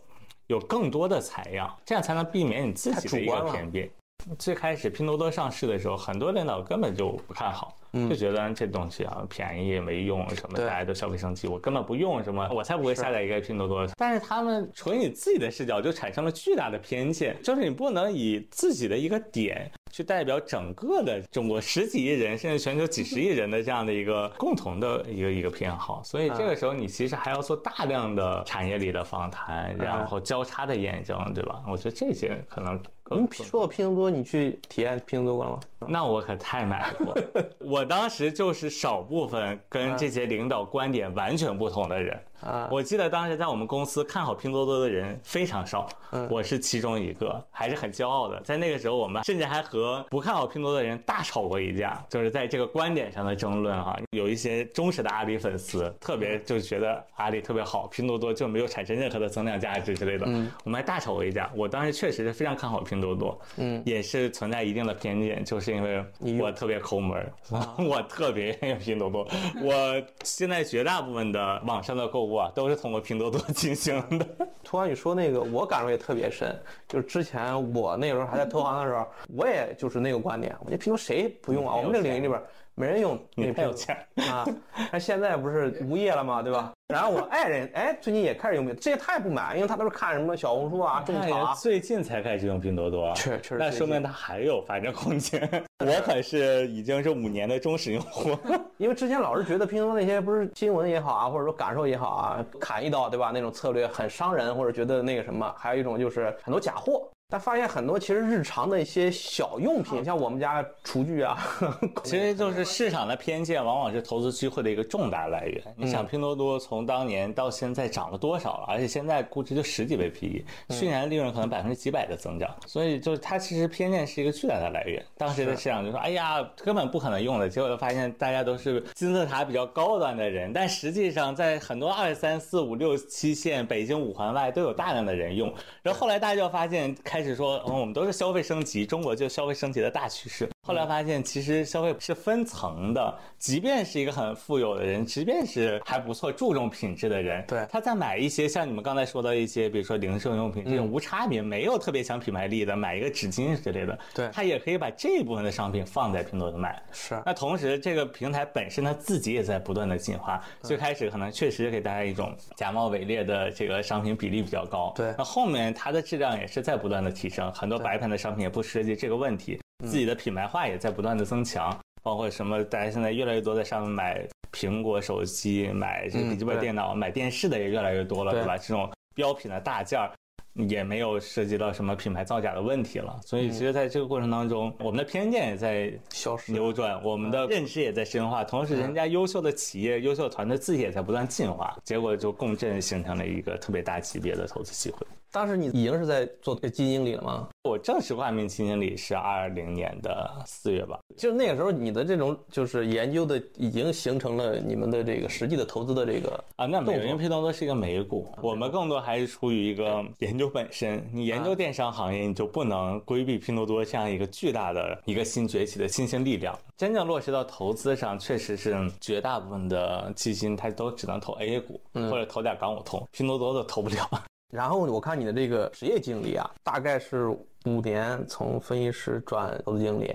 [0.47, 3.91] 有更多的采样，这样才能避免你自己的一个偏见。
[4.39, 13.87] 最开始拼多多上市的时候，很多领导根本就不看好，就觉得这东西啊便宜没用什么，大家都消费升级，我根本不用什么，我才不会下载一个拼多多。
[13.97, 19.71] 但是他们从你自己的视角就产生了巨大的偏见，就是你不能以自己的一个点。
[19.91, 31.63] 去代表整个的中国十几亿人，甚至全球几十亿人的这样的一个 共同的一个一个偏好，所以这个时候你其实还要做大量的产业里的访谈，然后交叉的验证，对吧？
[31.69, 32.81] 我觉得这些可能。
[33.11, 35.61] 你说到拼多多，你去体验拼多多过了吗？
[35.89, 37.17] 那我可太买过，
[37.59, 42.21] 我当时就是少部分跟这些领导观点完全不同的人。
[42.41, 48.41] 啊，我记得当时在我们公司看好拼多多的人非常少，嗯我是其中一个，还是很骄傲的。
[48.43, 53.99] 在那个时候，我们甚至还和不看好拼多多的人大吵过一架，就是在这个观点上的争论哈。
[54.13, 60.25] 有一些忠实的阿里粉丝，特别就觉得阿里特别好，拼多多就没有产生任何的增量价值之类的。
[60.29, 61.51] 嗯，我们还大吵过一架。
[61.57, 66.05] 我当时确实是非常看好拼多多，嗯，也是存在一定的偏见，就是因为
[66.39, 67.33] 我特别抠门，
[67.89, 69.27] 我特别用拼多多。
[69.61, 72.28] 我现在绝大部分的网上的购物。
[72.55, 74.27] 都是通过拼多多 进行的。
[74.63, 76.55] 突然你说那个，我感受也特别深。
[76.87, 81.75] 就是之前我那时候还在投行的时候，我也就是那个观点，我觉得拼多多谁不用啊？
[81.77, 82.41] 我们这领域里边。
[82.79, 83.97] 没人用，你太有钱
[84.31, 84.47] 啊！
[84.93, 86.41] 那现在不是 无业了吗？
[86.41, 86.73] 对吧？
[86.95, 95.41] 然后我爱人哎，最近也开始用拼，这也太不买，因为他都是看什么小红书啊、种草啊，最近才开始用拼多多，确确实，那说明他还有发展空间。
[95.85, 98.39] 我可是已经是五年的忠实用户，
[98.79, 103.33] 因为之前老是觉得拼多多那些不是新闻也好啊，或者说感受也好啊，砍一刀对吧？
[103.35, 107.09] 那种策略很伤人，或者觉得那个什么，还有一种就是很多假货。
[107.31, 111.37] 但发现很多其实日常的一些小用品，像我们家厨具啊，
[112.03, 115.63] 其实就是市场的偏见，往往是投资机会的一个重大来源。
[115.77, 118.65] 你想，拼多多从当年到现在涨了多少了？
[118.67, 120.43] 而且现在估值就十几倍 PE，
[120.75, 122.49] 去年利润可能百分之几百的增长。
[122.67, 125.05] 所以就是它其实偏见是一个巨大的来源。
[125.19, 135.53] 当时的市场就说：“哎呀，根本不可能用的。”结果就发现大家都是金字塔比较高端的人，但实际上在很多二三四五六七线、北京五环外都有大量的人用。
[135.83, 137.18] 然后后来大家就发现开。
[137.19, 140.49] 开始说，嗯，我们都是消费升级，中国就消费升级的大趋势。
[140.65, 156.81] 后来发现，其实消费是分层的，即便是一个很富有的人，即便是还不错、注重品质的人，对，他在买一些像你们刚才说的一些，比如说零售用品这种无差别、没有特别强品牌力的，买一个纸巾之类的，对，他也可以把这一部分的商品放在拼多多卖。
[156.93, 157.21] 是。
[157.27, 160.41] 那同时，这个平台本身它自己也在不断的进化。
[160.63, 165.13] 最开始可能确实给大家一种假冒伪劣的这个商品比例比较高，对。
[165.19, 169.59] 那后面它的质量也是在不断的提升，很多白盘的商品也不涉及这个问题。
[169.85, 178.59] 自己的品牌化也在不断的增强，包括什么，大家现在越来越多在上面买苹果手机、买这个笔记本电脑、买电视的也越来越多了，对吧？
[178.59, 180.11] 这种标品的大件儿
[180.55, 183.21] 也没有涉及到什么品牌造假的问题了。
[183.25, 195.07] 所以，其实在这个过程当中，我们的偏见也在消失、扭转，我们的认知也在深化，同时，人家优秀的企业、优秀的团队自己也在不断进化，结果就共振形成了一个特别大级别的投资机会。
[195.31, 197.49] 当时你已经是在做基金经理了吗？
[197.65, 200.99] 我正式挂名基金经理是二零年的四月吧。
[201.17, 211.07] 就那个时候，你的这种就是研究的已经形成了你们的这个实际的投资的这个啊，那没有，动作因为拼多多是一个美股，我们更多还是出于一个研究本身。
[211.13, 216.59] 你研究电商行业，你就不能规避拼多多这样一个巨大的一个新崛起的新兴力量。
[216.77, 224.09] 真正落实到投资上，确实是绝大部分的基金它都只能投 A 股或者投点港股通，拼多多都投不了。
[224.51, 227.29] 然后我看你的这个职业经历啊，大概是
[227.67, 230.15] 五年从分析师转投资经理。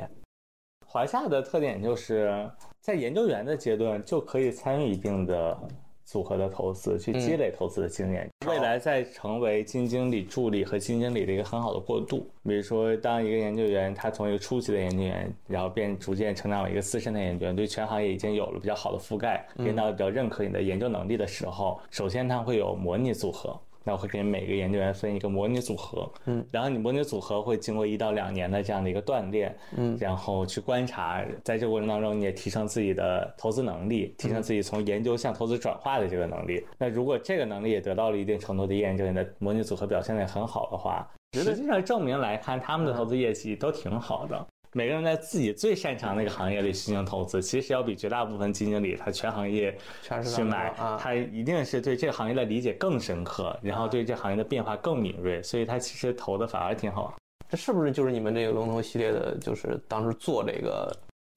[0.87, 2.49] 华夏的特点就是
[2.81, 5.55] 在研究员的阶段就可以参与一定的
[6.03, 12.27] 组合的投资，去积累投资的经验，未来再成为基金经理助理和基金经理的一个很好的过渡。
[12.43, 23.59] 比如说，当一个研究员他从一个初级的研究员，然后变逐渐成长为一个资深的研究员，对全行业已经有了比较好的覆盖，领导比较认可你的研究能力的时候，首先他会有模拟组合。
[23.83, 36.65] 那我会给每个研究员分一个模拟组合，嗯，然后你模拟组合会经过一到两年的这样的一个锻炼，嗯，然后去观察，在这个过程当中，你也提升自己的投资能力，提升自己从研究向投资转化的这个能力。
[36.77, 44.47] 那如果这个能力也得到了一定程度的验证，你的模拟组合表现的也很好的话，实际上证明来看，他们的投资业绩都挺好的。
[44.75, 49.77] 每个人在自己最擅长那个行业里进行投资，其实要比绝大部分基金经理他全行业
[50.23, 57.13] 去买，啊，他一定是对这个行业的理解更深刻，然后对这行业的变化更敏锐，所以他其实投的反而挺好。
[57.47, 60.91] 这是不是就是你们这个龙头系列的，就是当时做这个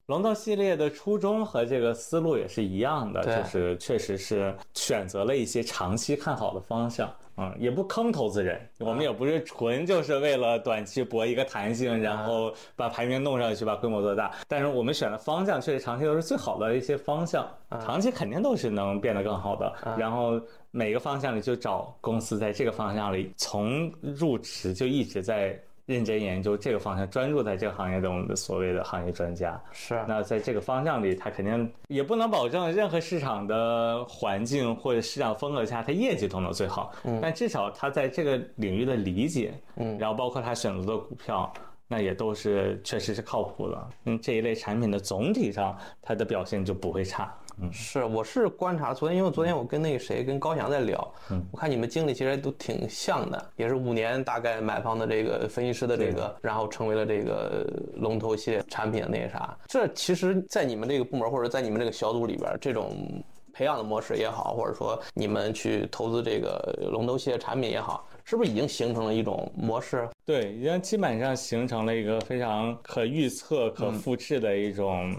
[0.07, 7.07] 龙头系列的初衷和这个思路也是一样的，就是确实是选择了一些长期看好的方向。
[7.39, 14.31] 嗯，也不坑投资人，我们也不是纯就是为了短期博一个弹性，然后把排名弄上去，把规模做大。
[14.47, 19.71] 但是我们选的方向确实长期都是最好的一些方向，长期肯定都是能变得更好的。
[19.95, 29.59] 然后每个方向里就找公司在这个方向里从入职就一直在认真研究这个方向，专注在这个行业中的所谓的行业专家。
[29.71, 36.91] 是那在这个方向里，他肯定也不能保证任何市场的环境或者市场风格下，他业绩都能最好。
[37.05, 41.51] 嗯但至少他在这个领域的理解，嗯然后包括他选择的股票，
[41.87, 43.89] 那也都是确实是靠谱的。
[44.03, 47.33] 嗯，这一类产品的总体上，它的表现就不会差。
[47.59, 51.43] 嗯，是，我是观察昨天，因为昨天我跟那个谁，跟高翔在聊，嗯。
[51.51, 57.65] 我看你们经历其实都挺像的，也是五年大概买方的这个分析师的这个，然后成为了这个
[57.95, 59.57] 龙头系列产品的那个啥。
[59.67, 62.95] 这其实，在你们这个部门或者在你们这个小组里边，这种
[63.51, 70.07] 培养的模式也好，或者说你们去投资这个龙头系列产品也好，是不是已经形成了一种模式？
[70.23, 75.11] 对，已经基本上形成了一个非常可预测、可复制的一种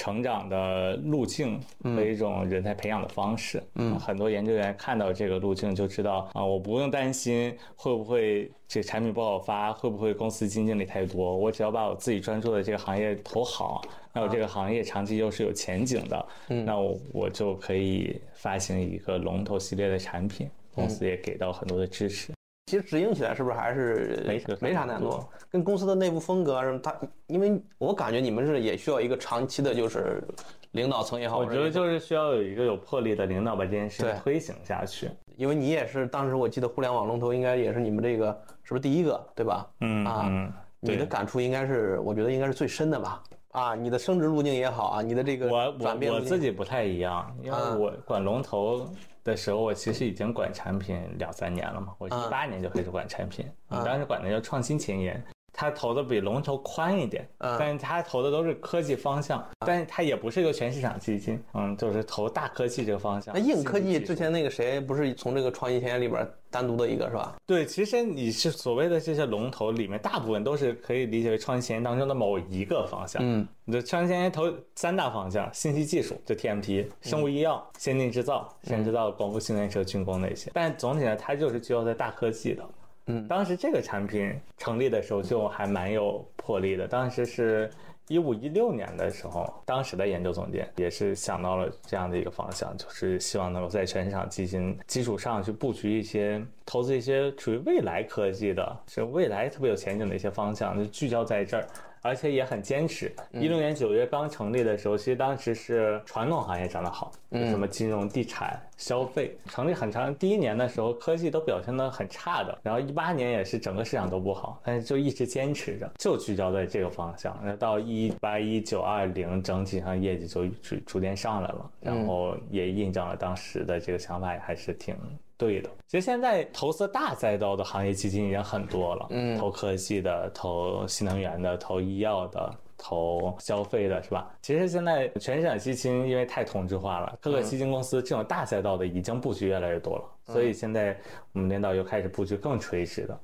[0.00, 3.62] 成长的路径和一种人才培养的方式。
[3.74, 13.82] 嗯，很多研究员看到这个路径就知道啊，我不用担心会不会这产品不好发，会不会公司基金经理太多，我只要把我自己专注的这个行业投好，
[14.14, 22.32] 那我这个行业长期又是有前景的，嗯那我我就可以发行一个龙头系列的产品，公司也给到很多的支持。
[22.70, 25.24] 其实执行起来是不是还是没啥没啥难度？
[25.50, 26.94] 跟公司的内部风格啊什么，它
[27.26, 30.22] 因为我感觉你们是也需要一个长期的，就是
[30.70, 35.10] 领导层也好，我觉得就是需要有一个有魄力的领导把这件事情推行下去。
[35.34, 38.26] 因为你也是当时我记得互联网龙头应该也是你们这个
[38.62, 39.68] 是不是第一个对吧？
[39.80, 43.20] 嗯啊嗯，你的感触应该是我觉得应该是最深的吧？
[43.52, 48.88] 啊，你的升职路径也好啊，你的这个我我我自己不太一样，因为啊我管龙头
[49.24, 51.92] 的时候，我其实已经管产品两三年了嘛。
[51.98, 55.22] 我啊一八年就开始管产品，当时管的叫创新前沿。
[55.60, 63.34] 他投的比龙头宽一点，啊但是他投的都是科技方向，但是他也不是一个全市场基金，嗯，就是投大科技这个方向。
[63.34, 67.36] 那硬科技之前那个谁不是从这个创新前沿里边单独的一个是吧？
[67.44, 73.20] 对，其实你是所谓的这些龙头里面，大部分都是可以理解为创新前沿当中的某一个方向。
[73.22, 80.50] 嗯，你的创新前沿投三大方向：信息技术，就 TMT；生物医药、先进制造、先进制造、光伏新能源车、军工那些。
[80.54, 82.64] 但总体呢，它就是聚焦在大科技的。
[83.06, 86.86] 嗯当时这个产品成立的时候就还蛮有魄力的。
[86.86, 87.70] 当时是
[88.08, 101.66] 一五一六年的时候，当时的研究总监也是想到了这样的一个方向，就是希望能够在全市场基金基础上去布局一些投资一些属于未来科技的，是未来特别有前景的一些方向，就聚焦在这儿。
[102.02, 103.12] 而且也很坚持。
[103.32, 109.36] 一六年九月刚成立的时候，其实当时是传统行业涨得好，就什么金融、地产、消费。
[109.46, 117.38] 成立很长，第一年的时候科技都表现得很差的，然后一八年也是整个市场都不好，但是就一直坚持着，就聚焦在这个方向。
[117.42, 124.96] 那到一八一九二零，整体上业绩就逐逐渐上来了，然后也印证了当时的这个想法还是挺。
[125.40, 134.30] 对的，其实现在投资大赛道的行业基金已经很多了，嗯，投科技的、投新能源的、投医药的、投消费的，是吧？
[134.42, 140.94] 其实现在全市场基金因为太同质化了，各个基金公司这种大赛道的已经布局越来越多了，所以现在
[141.32, 143.18] 我们领导又开始布局更垂直的、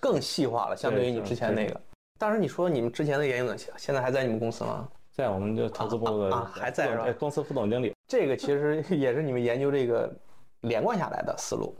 [0.00, 1.80] 更细化了，相对于你之前那个。
[2.16, 4.88] 当时你说你们之前的研究呢，现在还在你们公司吗？
[5.10, 7.12] 在我们就投资部的还在是吧？
[7.18, 10.14] 公司副总经理，这个其实也是你们研究这个。
[10.60, 11.76] 连贯下来的思路，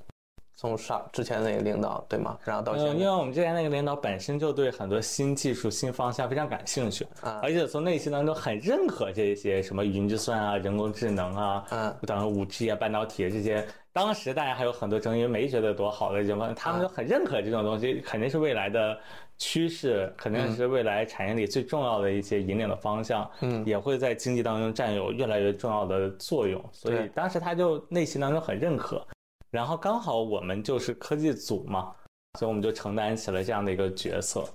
[0.57, 2.39] 从上之前那个领导对吗？
[2.45, 7.07] 然后到现在，因为我们之前那个领导本身就对很多新技术、新方向非常感兴趣，
[7.43, 13.67] 而且从内心当中很认可这些什么云计算啊、人工智能啊，嗯，当然五 G 啊、半导体这些。
[13.93, 18.99] 当时大家还有很多争议，没觉得多好的地方，他们就很认可这种东西，肯定是未来的
[19.39, 26.63] 趋势，肯定是未来产业里最重要的一些引领的方向，嗯，也会在经济当中占有越来越重要的作用。
[26.73, 29.03] 所以当时他就内心当中很认可，
[29.57, 31.91] 然后刚好我们就是科技组嘛，
[32.39, 34.47] 所以我们就承担起了这样的一个角色。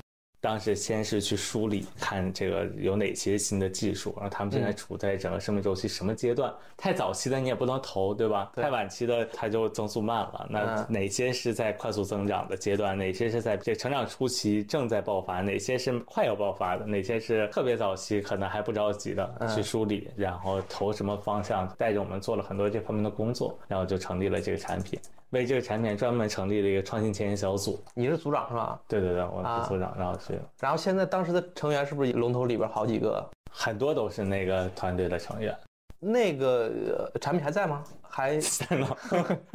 [0.42, 6.52] 当时先是去梳理，看这个有哪些新的技术，然后他们现在处在整个生命周期什么阶段？
[6.76, 8.52] 太早期的你也不能投，对吧？
[8.56, 10.48] 太晚期的它就增速慢了。
[10.50, 12.98] 那哪些是在快速增长的阶段？
[12.98, 15.42] 哪些是在这成长初期正在爆发？
[15.42, 16.88] 哪些是快要爆发的？
[16.88, 19.48] 哪些是特别早期可能还不着急的？
[19.56, 21.72] 去梳理，然后投什么方向？
[21.78, 25.00] 带着我们做了很多这方面的工作，然后就成立了这个产品。
[25.32, 28.80] 为这个产品专门成立了一个创新前沿小组，你是组长是吧？
[28.88, 30.40] 对对对，我是组长，然后去。
[30.60, 33.26] 然后现在当时的成员是不是龙头里边好几个？
[33.50, 35.58] 很多都是那个团队的成员。
[36.00, 37.84] 那个产品还在吗？
[38.02, 38.96] 还 在吗？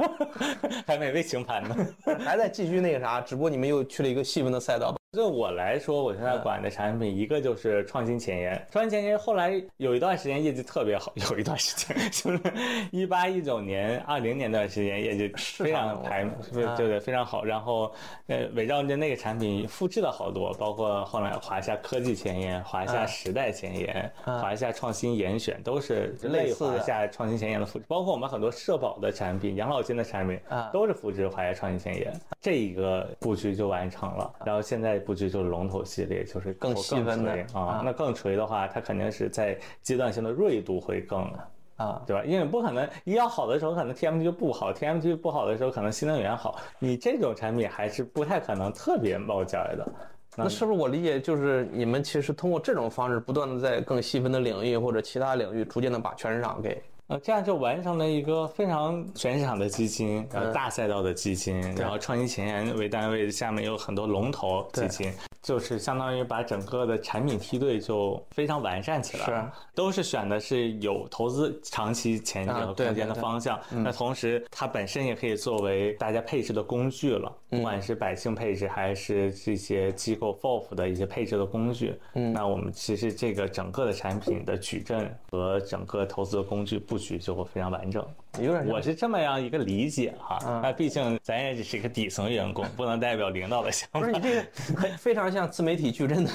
[0.87, 1.75] 还没被清盘呢，
[2.25, 4.95] 还在继续那个啥，只不过你们又去了一个细分的赛道。
[5.17, 12.39] 就我来说，我现在管的产品一个就是创新前沿，创新前沿后来有一段时间业绩特别好，有一段时间 就是
[12.91, 17.43] 一八一九年、二零年段时间业绩非常排，对对非常好。
[17.43, 17.91] 然后
[18.27, 27.85] 呃，围绕着那个产品复制了好多，包括后来华夏科技前沿、华夏时代前沿、华夏创新严选，都是类华夏创新前沿的复制。
[27.87, 30.39] 包括我们很多社保的产品、养老金的产品，
[30.71, 32.13] 都是复制华夏创新前沿。
[32.39, 34.31] 这一个布局就完成了。
[34.45, 35.01] 然后现在。
[35.07, 37.81] 布局就是龙头系列，就是更细分的啊。
[37.81, 41.21] 那更垂的话，它肯定是在阶段性的锐度会更
[41.77, 42.25] 啊，对吧？
[42.25, 46.59] 因为不可能医药好的时候可能 TMT 就不好，TMT 不好的时候可能新能源好。
[46.77, 49.87] 你这种产品还是不太可能特别冒尖的。
[50.35, 56.83] 那是不是我理解就是你们其实通过这种方式，不断的在更细分的领域或者其他领域，逐渐的把全市场给。
[57.07, 65.09] 呃，这样就完成了一个非常全市场的基金，然后大赛道的基金，然后创新前沿为单位，下面有很多龙头基金。
[65.47, 69.43] 就是相当于把整个的产品梯队就非常完善起来，是，
[69.73, 73.57] 都是选的是有投资长期前景和空间的方向。
[73.71, 81.97] 那同时，它本身也可以作为大家配置的工具了，不管是百姓配置还是这些机构 FOF 的一些配置的工具。
[82.15, 88.05] 嗯，那我们其实这个整个的产品的矩阵和整个投资的工具布局就会非常完整。
[88.39, 90.61] 有点，我是这么样一个理解哈。
[90.61, 93.99] 那毕竟咱也只是一个底层员工，不能代表领导的想法。
[93.99, 94.43] 不是你这个
[94.97, 96.31] 非常像自媒体矩阵的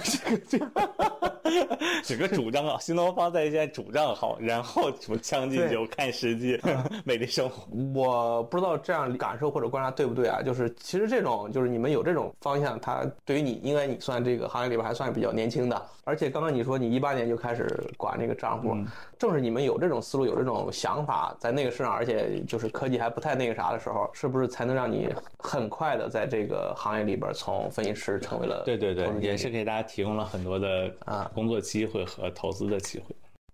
[0.48, 1.41] 这个，
[2.04, 6.60] 整个主账号，新东方在线主账号，然后什么将进酒、看实际、
[7.04, 7.66] 美丽生活。
[7.94, 10.42] 我不知道这样感受或者观察对不对啊？
[10.42, 15.80] 就是其实这种就是你们有这种方向，它对于你，应该你算这个行业里边还算比较年轻的。
[16.04, 17.64] 而且刚刚你说你一八年就开始
[17.96, 18.74] 管这个账户，
[19.18, 21.92] 正是你们有这种思路、有这种想法，在那个市场。
[21.92, 28.62] 而且就是科技还不太那个啥的时候，是不是才能让你很快的在这个行业里边从分析师成为了？
[28.64, 33.06] 对对对，也是给大家提供了很多的啊工作机会和投资的机会。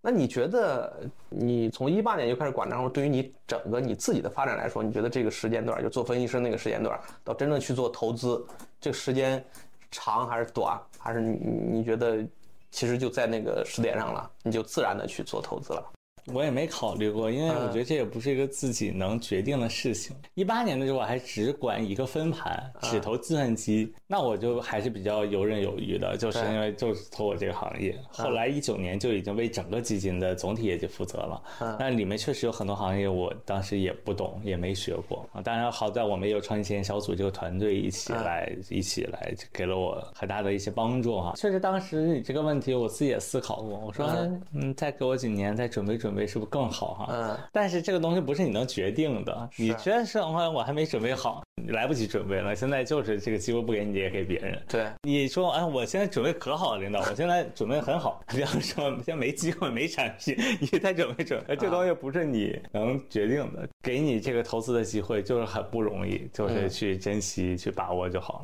[0.03, 8.47] 那你觉得你从一八年就开始管账户，对于你整个你自己的发展来说，你觉得这个时间段就做分析师那个时间段到真正去做投资，
[8.78, 9.43] 这个时间
[9.91, 10.78] 长还是短？
[10.99, 11.39] 还是你
[11.78, 12.22] 你觉得
[12.70, 15.93] 其实就在那个时点上了，你就自然的去做投资了？
[16.33, 20.14] 我也没考虑过，因为我觉得这也不是一个自己能决定的事情。
[20.35, 27.97] 一八年的时候，我还只管一个分盘，只投计算机，那我就还是比较游刃有余的，就是因为就是投我这个行业。
[28.11, 31.43] 后来一九年就已经为整个基金的总体业绩负责了，
[31.79, 35.41] 但里面确实有很多行业，我当时也不懂，也没学过啊。
[35.41, 41.33] 当然好在我们有创新前沿小组这个团队一起来，一起来给了我很大的一些帮助哈。
[41.37, 44.07] 确实当时你这个问题我自己也思考过，我说
[44.53, 46.17] 嗯，再给我几年，再准备准备。
[46.18, 47.06] 备是不是更好哈？
[47.10, 54.60] 嗯，但是这个东西不是你能决定的，你觉得是我我还没准备好，来不及准备了，现在就是这个机会不给你，也给别人。
[54.68, 58.20] 对，你说哎，我现在准备可好了，领导，我现在准备很好。
[58.32, 63.68] 领导说现在没机会，没产品，你再准备准备， 这东西不是你能决定的。
[63.80, 68.42] 给你这个投资的机会就是很不容易，就是去珍惜、去把握就好。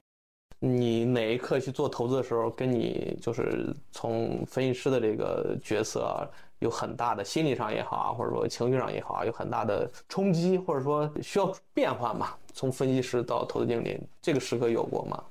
[0.66, 6.26] 你哪一刻去做投资的时候，跟你就是从分析师的这个角色
[6.60, 12.30] 有很大的心理上也好啊，或者说情绪上也好啊，有很大的冲击，或者说需要变换嘛？
[12.54, 15.22] 从分析师到投资经理，这个时刻有过吗？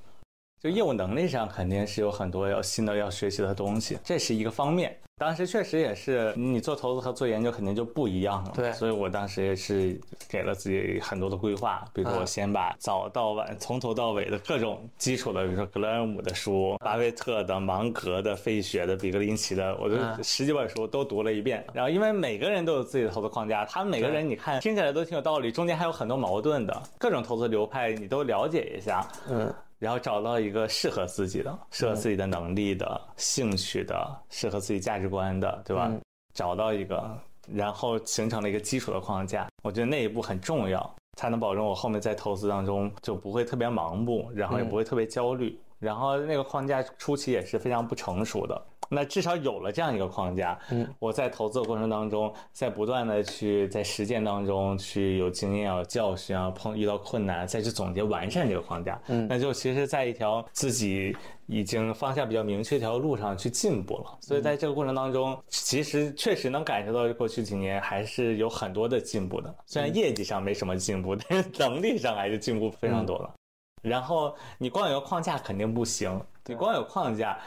[0.63, 4.97] 就业务能力上肯定是有很多要新的要学习的东西，这是一个方面。
[5.17, 8.51] 当时确实也是，你做投资和做研究肯定就不一样了。
[8.55, 9.99] 对，所以我当时也是
[10.29, 21.61] 给了自己很多的规划，比如说我先把早到晚从头到尾的各种基础的，比如说格雷厄姆的书、巴菲特的、芒格的、费雪的、比格林奇的，我就十几本书都读了一遍。
[21.73, 29.05] 然后因为每个人都有自己的投资框架，他们每个人你看听起来都挺有道理，中间还有很多矛盾的，各种投资流派你都了解一下。
[29.29, 29.53] 嗯。
[29.83, 35.91] 然后找到一个适合自己的、适合自己的能力的、兴趣的、适合自己价值观的，对吧？
[36.33, 37.19] 找到一个，
[37.53, 39.45] 然后形成了一个基础的框架。
[39.61, 45.59] 我觉得那一步很重要，才能保证我后面在投资当中就不会特别盲目，然后也不会特别焦虑。
[45.79, 48.65] 然后那个框架初期也是非常不成熟的。
[48.93, 61.15] 那至少有了这样一个框架，嗯，我在投资的过程当中，在不断的去在实践当中去有经验、有教训啊，碰遇到困难再去总结完善这个框架，嗯，那就其实在一条自己
[61.47, 64.17] 已经方向比较明确一条路上去进步了。
[64.21, 69.53] 所以在这个过程当中，其实确实能感受到过去几年还是有很多的进步的。
[69.65, 73.33] 虽然业绩上没什么进步，但是能力上还是进步非常多了。
[73.81, 77.37] 然后你光有个框架肯定不行，你光有框架。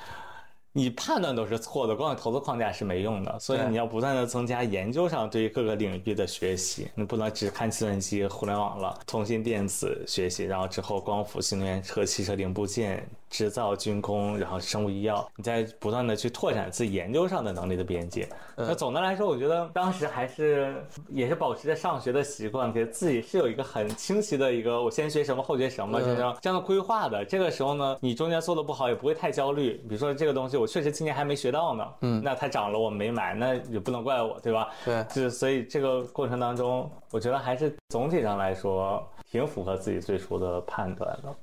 [0.76, 13.08] 你判断都是错的，光有投资框架是没用的，所以你要不断的增加研究上对于各个领域的学习，你不能只看计算机、互联网了，通信电子学习，然后之后光伏、新能源车、汽车零部件。
[13.36, 18.26] 制造、军工，然后生物医药，你在不断的去拓展自己研究上的能力的边界。
[18.56, 27.22] 那总的来说，我觉得当时还是也是保持着上学的习惯，给自己是有一个很清晰的一个，我先学什么，后学什么，这样这样的规划的。
[27.26, 29.74] 这个时候呢，你中间做的不好也不会太焦虑。
[29.86, 34.70] 比如说这个东西我确实今年还没学到呢，嗯，那它涨了我没买，那也不能怪我，对吧？
[34.82, 41.36] 对，就所以这个过程当中，我觉得还是总体上来说挺符合自己最初的判断的。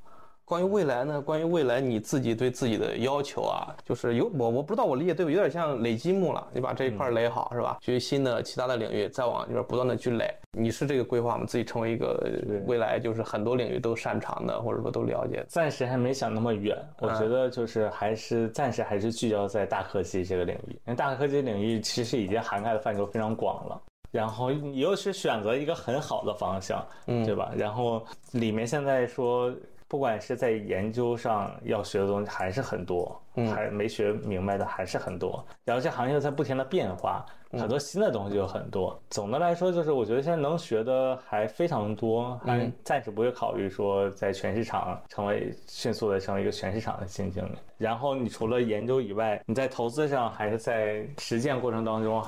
[0.54, 1.20] 关于未来呢？
[1.20, 5.32] 关于未来你自己对自己的要求啊，就是有我我不知道我理解对不？
[5.32, 7.80] 有点像垒积木了，你把这一块垒好是吧？
[7.82, 10.32] 学新的其他的领域再往里边不断的去垒。
[10.56, 11.46] 你是这个规划吗？
[11.48, 12.24] 自己成为一个
[12.68, 15.44] 未来就是很多领域都擅长的，或者说都了解？
[15.50, 23.82] 暂时还没想那么远，我觉得就是还是暂时还是聚焦在大科技这个领域，因为大科技领域其实已经涵盖的范畴非常广了。
[24.12, 27.52] 然后你又是选择一个很好的方向，嗯，对吧？
[27.58, 29.52] 然后里面现在说。
[29.94, 33.16] 不管是在研究上要学的东西还是很多，
[33.54, 35.46] 还没学明白的还是很多。
[35.64, 39.00] 然后这行业在不停的变化，很多新的东西有很多。
[39.12, 47.56] 总的来说，就是我觉得现在能学的还非常多，还暂时不会考虑说在全市场成为迅速的成为一个全市场的新经理。
[47.78, 52.26] 然后你除了研究以外，你在投资上还是在实践过程当中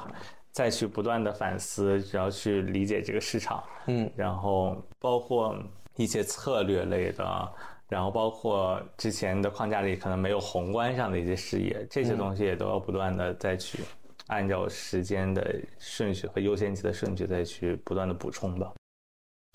[0.51, 3.63] 再去不断的反思，然后去理解这个市场。
[3.87, 5.57] 嗯，然后包括。
[5.95, 7.53] 一些策略类的，
[7.87, 13.79] 然后包括之前的框架里可能没有宏观上的一些视野，这些东西也都要不断的再去
[14.27, 18.73] 按照时间的顺序和优先级的顺序再去不断的补充的。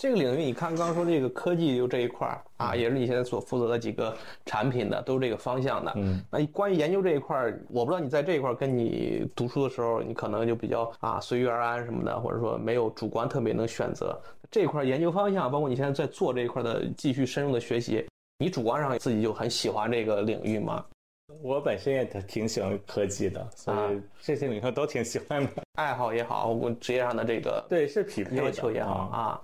[0.00, 5.92] 这个领域，你看刚刚说这个科技就这一块儿啊，也是你现在所负责的几个产品的，都是这个方向的。
[5.96, 14.18] 嗯，那关于研究这一块儿，我不知道你在这一块儿跟你读书的时候，你可能就比较啊随遇而安什么的，或者说没有主观特别能选择。
[14.50, 18.06] 这一块研究方向，包括你现在在做这一块的继续深入的学习，
[18.38, 20.82] 你主观上自己就很喜欢这个领域吗？
[21.42, 25.62] 我本身也挺喜欢科技的，所以这些领域都挺喜欢的。
[25.74, 29.40] 爱好也好，我职业上的这个对是匹配要求也好啊，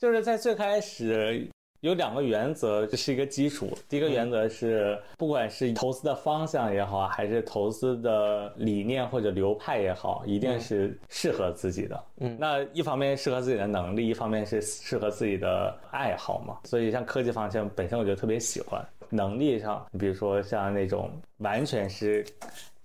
[0.00, 1.46] 就是在最开始。
[1.80, 3.70] 有两个原则，这是一个基础。
[3.88, 12.04] 第一个原则是，不管是投资的方向也好，还是投资的理念或者流派也好，一定是适合自己的。
[12.18, 16.58] 嗯，那一方面适合自己的能力，一方面是适合自己的爱好嘛。
[16.64, 18.82] 所以像科技方向本身，我就特别喜欢。
[19.08, 22.24] 能力上，比如说像那种完全是。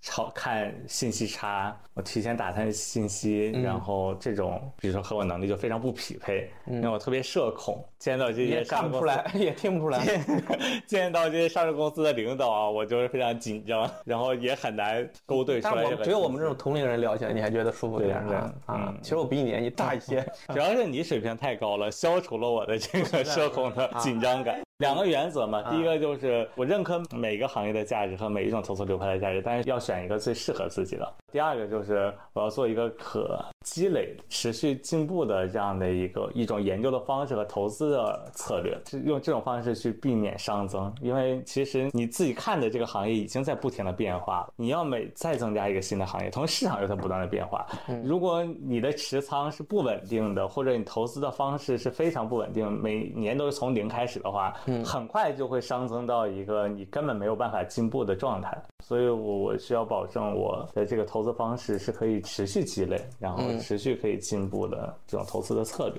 [0.06, 10.00] 超看信息差，我提前打探信息，然后这种比如说和我能力就非常不匹配，因为我特别社恐，见到这些也上市公司看不出来，也听不出来。
[10.86, 19.00] 见到这些上市公司的领导啊，我就是非常紧张，然后也很难勾兑出来只有我们这种同龄人聊起来，你还觉得舒服一点对啊啊嗯！
[19.02, 24.62] 其实我比你年纪大一些 主要是你水平太高了，消除了我的这个社恐的紧张感。
[24.80, 31.14] 两个原则嘛，第一个就是我认可每个行业的价值和每一种投资流派的价值，但是要选一个最适合自己的。
[31.32, 40.94] 第二个就是我要做一个可积累、持续进步的这样的一个一种研究的方式和投资的策略，是用这种方式去避免熵增。
[41.02, 47.66] 因为其实你自己看的这个行业已经在不停的变化了，你要每再增加一个新的行业，同时市场又在不断的变化。
[48.04, 54.54] 如果你的持仓是不稳定的，或者你投资的方式是非常不稳定，每年都是从零开始的话，
[54.84, 58.58] 很快就会熵增到一个你根本没有办法进步的状态。
[58.88, 65.98] 所以我我需要保证我的这个投资方式是可以持续积累，然后持续可以进步的这种投资的策略。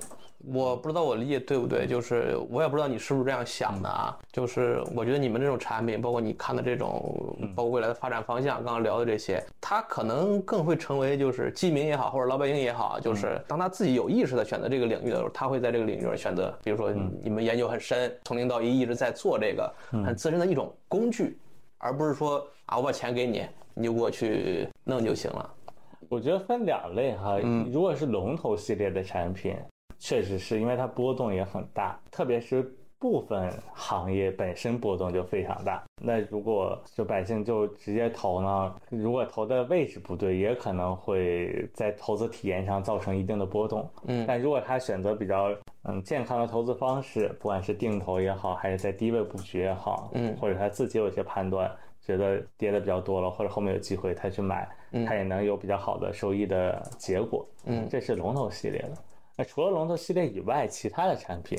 [0.55, 4.17] 我不知道我理解对不对，就是我也不知道你是不是这样想的啊。
[4.33, 21.37] 就是我觉得你们这种产品，包括你看的这种，包括未来的发展方向，刚刚聊的这些，它可能更会成为就是基民也好，或者老百姓也好，就是当他自己有意识的选择这个领域的时候，他会在这个领域上选择，比如说你们研究很深，从零到一一直在做这个很自身的一种工具，
[21.79, 25.55] 而不是说啊我把钱给你，你就给我去弄就行了。
[26.09, 27.39] 我觉得分两类哈，
[27.73, 29.57] 如果是龙头系列的产品，
[29.99, 35.83] 确实是因为它波动也很大，特别是部分行业本身波动就非常大。
[36.03, 43.89] 那如果就百姓就直接投呢，如果投的位置不对，也可能会在投资体验上造成一定的波动。
[44.07, 51.71] 嗯但如果他选择比较嗯健康的投资方式，不管是定投也好，还是在低位布局也好，嗯或者他自己有一些判断，
[52.03, 54.69] 觉得跌的比较多了，或者后面有机会他去买，
[55.07, 57.47] 他也能有比较好的收益的结果。
[57.65, 58.93] 嗯这是龙头系列的。
[59.37, 61.59] 那除了龙头系列以外，其他的产品，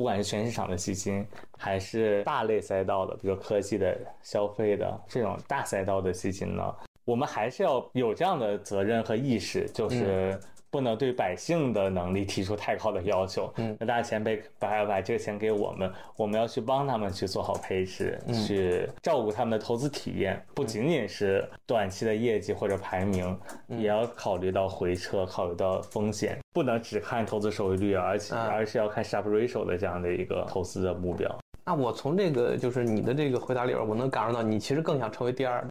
[0.00, 1.26] 不管是全市场的基金，
[1.58, 6.74] 还是大类赛道的，比如科技的、消费的这种大赛道的基金呢，
[7.04, 10.40] 我们还是要有这样的责任和意识，就是。
[10.70, 13.52] 不能对百姓的能力提出太高的要求。
[13.56, 13.76] 嗯。
[13.78, 23.36] 那大家钱被把把这个钱给我们，我们要去帮他们去做好配置，去照顾他们的投资体验，不仅仅是短期的业绩或者排名，
[23.68, 31.34] 也要考虑到回撤，考虑到风险，不能只看投资收益率，而且嗯而是要看 Sharpe ratio 的这样的一个投资的目标。
[31.64, 35.64] 那我从这个就是你的这个回答里边，我能感受到你其实更想成为第二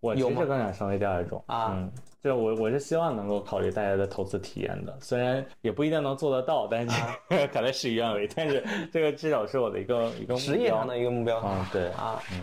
[0.00, 1.72] 我其实更想成为第二种啊。
[1.72, 1.92] 嗯，
[2.22, 7.02] 就我我是希望能够考虑大家的投资体验的，虽然也不一定能做得到，但是
[7.48, 12.22] 可能事与愿违，但是这个至少是我的一个一个目标职业上的一个目标嗯，对，啊。
[12.32, 12.40] 嗯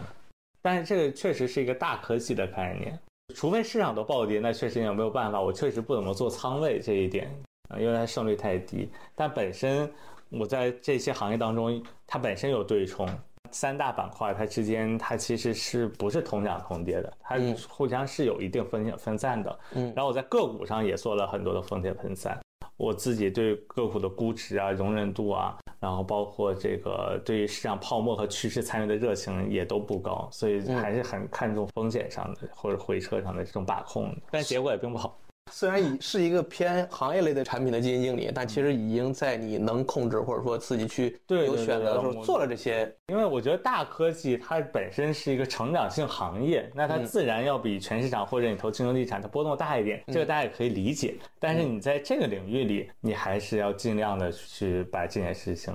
[0.61, 2.99] 但是这个确实是一个大科技的概念，
[3.33, 5.41] 除非市场都暴跌，那确实也没有办法。
[5.41, 7.31] 我确实不怎么做仓位这一点
[7.69, 8.91] 啊，因为它胜率太低。
[9.15, 9.89] 但本身
[10.29, 13.07] 我在这些行业当中，它本身有对冲，
[13.51, 19.59] 三大板块它之间它其实是不是同涨同跌的，它嗯互相是有一定风险分散的。
[19.73, 22.39] 嗯然后我在个股上也做了很多的风险分散。
[22.77, 35.19] 我自己对个股的估值啊、容忍度啊，然后包括这个对于市场泡沫和趋势参与的热情也都不高，所以还是很看重风险上的或者回撤上的这种把控的，但结果也并不好。
[35.51, 42.93] 虽然已是一个偏行业类的产品的基金经理，但其实已经在你能控制或者说自己去有选择的时候做了这些。
[43.07, 51.15] 因为我觉得大科技它本身是一个成长性行业，那它自然要比全市场或者你投金融地产它波动大一点，这个大家也可以理解。
[51.39, 55.73] 但是你在这个领域里，你还是要尽量的去把这件事情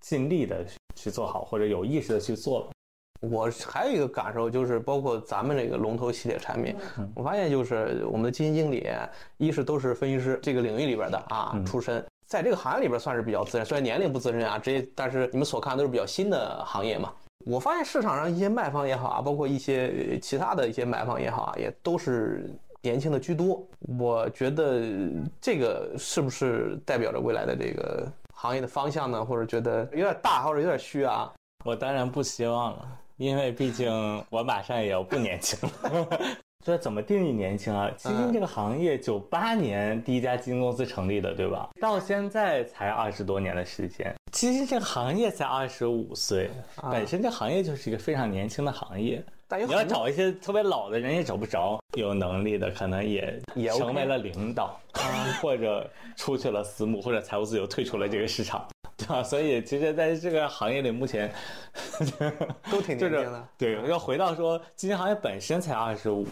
[0.00, 2.70] 尽力的去做好，或者有意识的去做。
[3.20, 6.76] 我还有一个感受就是，包括咱们这个龙头系列产品，
[7.14, 8.86] 我发现就是我们的基金经理，
[9.36, 17.12] 一是都是分析师这个领域里边的啊出身，在这个行业里边算是比较资深，虽然年龄不资深啊，这些但是你们所看都是比较新的行业嘛。
[17.44, 22.50] 我发现市场上一些卖方也好啊，包括一些呃其他的一些买方也好啊，也都是
[22.82, 23.64] 年轻的居多。
[23.98, 24.82] 我觉得
[25.40, 29.24] 这个是不是代表着未来的这个行业的方向呢？
[29.24, 31.32] 或者觉得有点大，或者有点虚啊？
[31.64, 33.90] 我当然不希望了，因为毕竟
[34.30, 36.08] 我马上也要不年轻了。
[36.64, 37.88] 这怎么定义年轻啊？
[37.96, 41.68] 基金这个行业，九八年第一家基金公司成立的，对吧？
[41.80, 46.50] 到现在才二十多年的时间，基金这个行业才二十五岁，
[46.90, 49.24] 本身这行业就是一个非常年轻的行业。
[49.64, 54.76] 你要找一些特别老的人也找不着，有能力的可能也也成为了领导，
[55.40, 59.22] 或者出去了私募，或者财务自由退出了这个市场，对吧？
[59.22, 61.32] 所以其实在这个行业里，目前
[62.70, 63.48] 都挺年轻的。
[63.56, 66.26] 对，要回到说基金行业本身才二十五，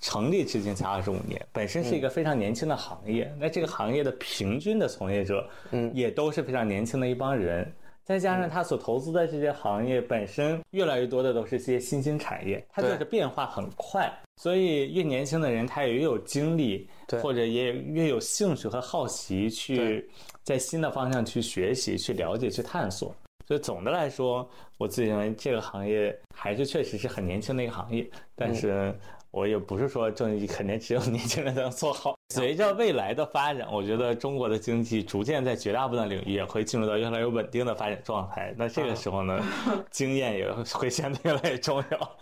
[0.00, 3.32] 成立至今才二十五年，本身是一个非常年轻的行业。
[3.38, 7.70] 那这个行业的平均的从业者，嗯，也都是非常年轻的一帮人。
[8.04, 14.12] 再加上他所投资的这些行业本身，越来越多的都是些新兴产业，它就是变化很快。
[14.36, 16.86] 所以越年轻的人，他也越有精力，
[17.22, 20.06] 或者也越有兴趣和好奇去
[20.42, 23.14] 在新的方向去学习、去了解、去探索。
[23.46, 28.94] 所以总的来说，我自己认为这个行业还是确实是很年轻的一个行业，但是。
[29.34, 32.14] 我也不是说正义肯定只有年轻人能做好。
[32.32, 38.54] 随着未来的发展，我觉得中国的经济逐渐在绝大部分领域也会进入到越来越稳定的发展状态。
[38.56, 39.42] 那这个时候呢，
[39.90, 42.16] 经验也会显得越来越重要。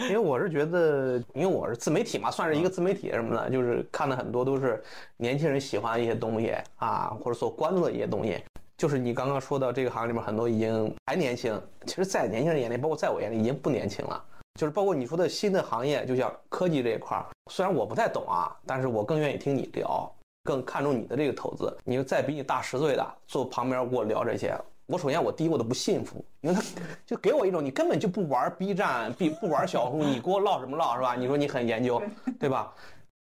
[0.00, 4.82] 因为我是觉得，因为我是自媒体嘛，算是一个自媒体什么的，就是看的很多都是
[5.16, 8.38] 年轻人喜欢的一些东西啊，或者所关注的一些东西。
[8.80, 14.24] 就是你刚刚说到这个行业里面很多已经还年轻，其实，在年轻人眼里，包括在我眼里，已经不年轻了。
[14.58, 20.10] 就是包括你说的新的行业，就像科技这一块儿，虽然我不太懂啊，但是我更愿意听你聊，
[20.44, 21.76] 更看重你的这个投资。
[21.84, 26.62] 你再比你大十岁的坐旁边跟我聊这些，我首先我第一我都不信服，因为他
[27.04, 31.14] 就给我一种你根本就不玩 B 站，不不玩小红书，你给我唠什么唠是吧？
[31.14, 32.02] 你说你很研究，
[32.38, 32.72] 对吧？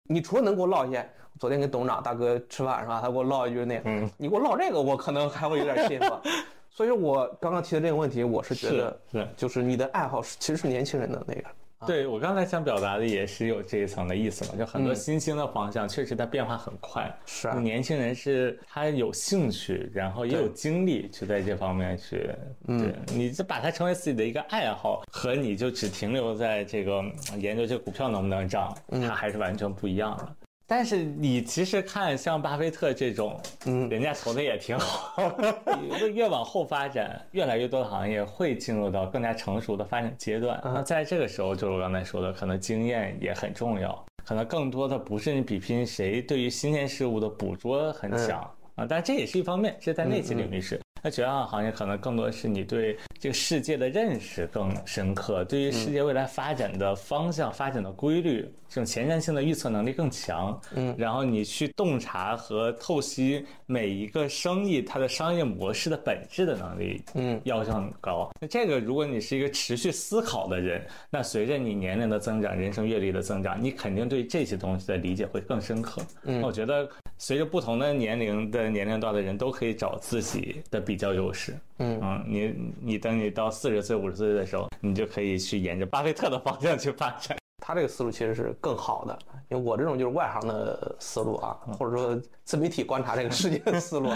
[0.10, 1.08] 你除了能给我唠一些，
[1.40, 3.00] 昨天跟董事长大哥吃饭是吧？
[3.02, 6.20] 他给我唠一句那，嗯你给我唠这个，我可能还会有点信服。
[6.70, 11.44] 所以说我刚刚提的这个问题，我是觉得是，就是你的爱好是其实是年轻人的那个。
[11.86, 17.16] 对我刚才想表达的也是有这一层的意思嘛，就很多新兴的方向确实它变化很快。
[17.26, 22.30] 是啊，年轻人是他有兴趣，然后也有精力去在这方面去。
[22.68, 27.04] 嗯，你就把它成为自己的一个爱好，和你就只停留在这个
[27.38, 30.36] 研究这股票能不能涨，它还是完全不一样的。
[30.68, 35.32] 但是你其实看像巴菲特这种，嗯，人家投的也挺好。
[35.99, 40.59] 越越往后发展，越来越多的行业会进入到更加成熟的发展阶段。
[40.63, 44.05] 那在这个时候，就是我刚才说的，可能经验也很重要。
[44.26, 48.39] 可能更多的不是你比拼谁对于新鲜事物的捕捉很强
[48.74, 50.82] 啊，但这也是一方面，这在那些领域是。
[51.06, 60.60] 那绝望行业可能更多是你对这个世界的认识更深刻，对于世界未来发展的方向、发展的规律，这种前瞻性的预测能力更强。
[60.74, 68.32] 嗯，然后你去洞察和透析每一个生意它的商业模式的本质的能力，嗯，要求很高。
[68.41, 76.01] 那这个，如果你是一个持续思考的人，那随着你年龄的增长、人生阅历的增长，你肯定对这些东西的理解会更深刻。
[76.24, 76.89] 嗯，我觉得
[77.20, 80.95] 随着不同的年龄的年龄段的人都可以找自己的比。
[80.96, 82.00] 比较优势，嗯。
[82.02, 87.38] 嗯，你你等你到四十岁五十岁的时候，你就可以去沿着巴菲特的方向去发展。
[87.58, 89.20] 他这个思路其实是更好的，
[89.50, 94.10] 因为我这种就是外行的思路啊，或者说自媒体观察这个世界的 思路，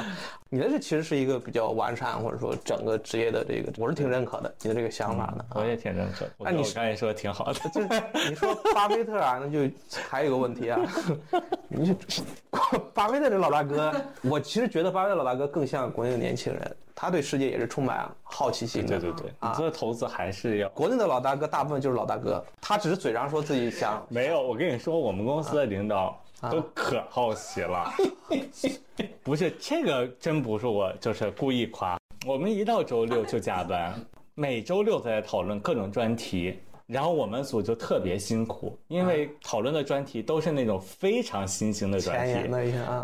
[0.49, 5.45] 你的这其实是一个比较完善，或者说整个职业的这个，我是挺认可的你的这个想法的。
[5.55, 6.25] 我也挺认可。
[6.37, 7.89] 那你刚才说的挺好的， 就是
[8.29, 9.71] 你说巴菲特啊，那就
[10.09, 10.79] 还有一个问题啊，
[11.69, 11.95] 你
[12.93, 16.75] 巴菲特这老大哥，我其实觉得巴菲特老大哥更像国内的年轻人。
[17.01, 18.99] 他对世界也是充满好奇心的。
[18.99, 20.67] 对对对，啊，做投资还是要。
[20.69, 24.05] 国内的老大哥大部分就是老大哥，他只是嘴上说自己想。
[24.11, 26.21] 没有，我跟你说，我们公司的领导
[26.51, 27.89] 都可好奇了。
[29.23, 31.97] 不是这个，真不是我，就是故意夸。
[32.27, 33.97] 我们一到周六就加班，
[34.35, 36.59] 每周六都在讨论各种专题。
[36.91, 42.49] 然后我们组就特别辛苦，因为讨论的专题都是那种非常新型的专题，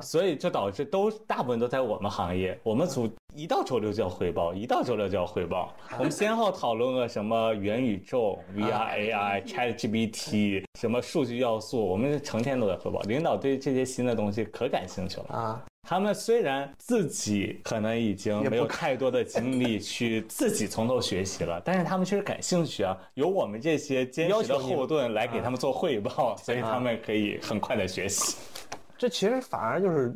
[0.02, 2.60] 所以就导致都大部分都在我们行业。
[2.64, 5.72] 我们组一到周六就要汇报，一到周六就要汇报。
[6.00, 13.00] 我们先后讨论了什么元宇宙、VR、AI、ChatGPT，什么数据要素，我们成天都在汇报。
[13.02, 15.64] 领导对这些新的东西可感兴趣了啊。
[15.88, 22.98] 他们虽然自己可能已经没有太多的精力去自己从头学习了，但是他们确实感兴趣啊。
[23.14, 28.36] 有我们这些坚实的后盾来给他们做汇报， 所以他们可以很快的学习。
[28.98, 30.12] 这其实反而就是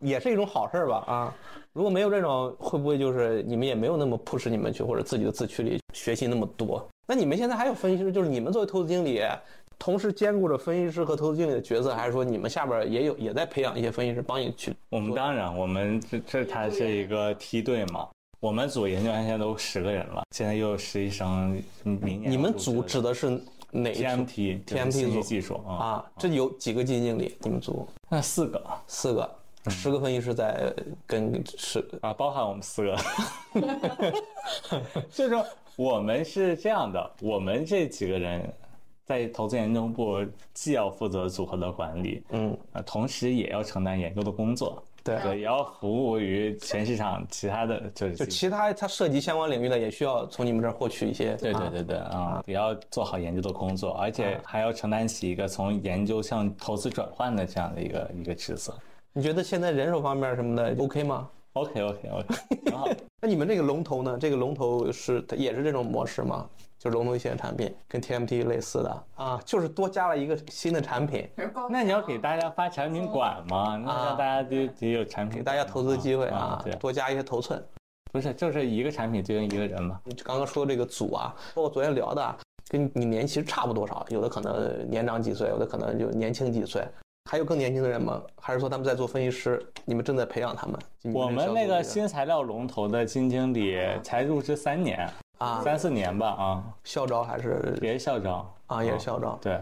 [0.00, 1.04] 也是一种好事吧？
[1.06, 1.34] 啊，
[1.72, 6.84] 如果没有这种，会不会就是你们也没有那么 push 你们去或者自己的自驱力学习那么多？
[7.06, 9.22] 那你们现在还有分析师，就是你们作为投资经理。
[9.78, 14.74] 同时兼顾着分析师和投资经理的角色，还是说你们下边也有也在培养一些分析师帮你去？
[14.88, 18.08] 我们当然，我们这这它是一个梯队嘛。
[18.40, 22.30] 我们组研究员现在都十个人了，现在又有实习生，明年。
[22.30, 23.30] 你们组指的是
[23.70, 26.04] 哪？TMT，TMT 组技术啊。
[26.18, 27.34] 这有几个基金经理？
[27.40, 27.86] 你们组？
[28.08, 29.30] 那四个，四个，
[29.68, 30.72] 十个分析师在
[31.06, 32.96] 跟十啊，包含我们四个。
[35.10, 35.44] 所 以说，
[35.76, 38.52] 我们是这样的，我们这几个人。
[39.06, 40.18] 在投资研究部，
[40.52, 51.36] 既要负责组合的管理，嗯，啊，同时也要承担研究的工作，对对，也要服务于全市场其他的就是就其他它涉及相关领域的，也需要从你们这儿获取一些。
[51.36, 58.74] 对对对对啊，也要做好研究的工作，而且还要承担起一个从研究向投资转换的这样的一个一个职责。
[59.12, 62.34] 你觉得现在人手方面什么的 OK 吗？OK OK OK，
[62.70, 62.88] 很好。
[63.22, 64.18] 那你们这个龙头呢？
[64.20, 66.46] 这个龙头是它也是这种模式吗？
[66.86, 71.28] 就是龙头一些产品跟 TMT 类似的啊，就是多加了一个新的产品，
[71.68, 73.76] 那你要给大家发产品管吗？
[73.84, 77.60] 那让大家得得有产品，给大家投资机会啊，对，多加一些头寸。
[78.12, 80.00] 不是，就是一个产品对应一个人嘛。
[80.04, 82.36] 你刚刚说这个组啊，包括昨天聊的，
[82.68, 86.86] 跟你年其实差不多少，有的可能年长几岁，有的可能就年轻几岁。
[87.28, 88.22] 还有更年轻的人吗？
[88.40, 89.60] 还是说他们在做分析师？
[89.84, 90.78] 你们正在培养他们？
[91.12, 96.64] 我们那个新材料龙头的金经理才入职三年啊，三四年吧啊。
[96.84, 99.38] 校招还是也是校招啊，也是校招。
[99.42, 99.60] 对，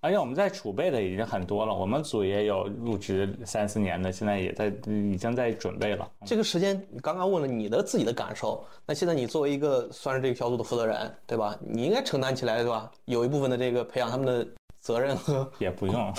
[0.00, 6.08] 而且我们在储备的已经很多了，我们组也有入职三四年的，现在也在已经在准备了。
[6.24, 11.56] 这个时间你刚刚问了你的自己的感受，那现在你作为一个算是这个小组的负责人，对吧？
[11.60, 12.90] 你应该承担起来，对吧？
[13.04, 14.46] 有一部分的这个培养他们的。
[14.82, 16.12] 责任和也不用，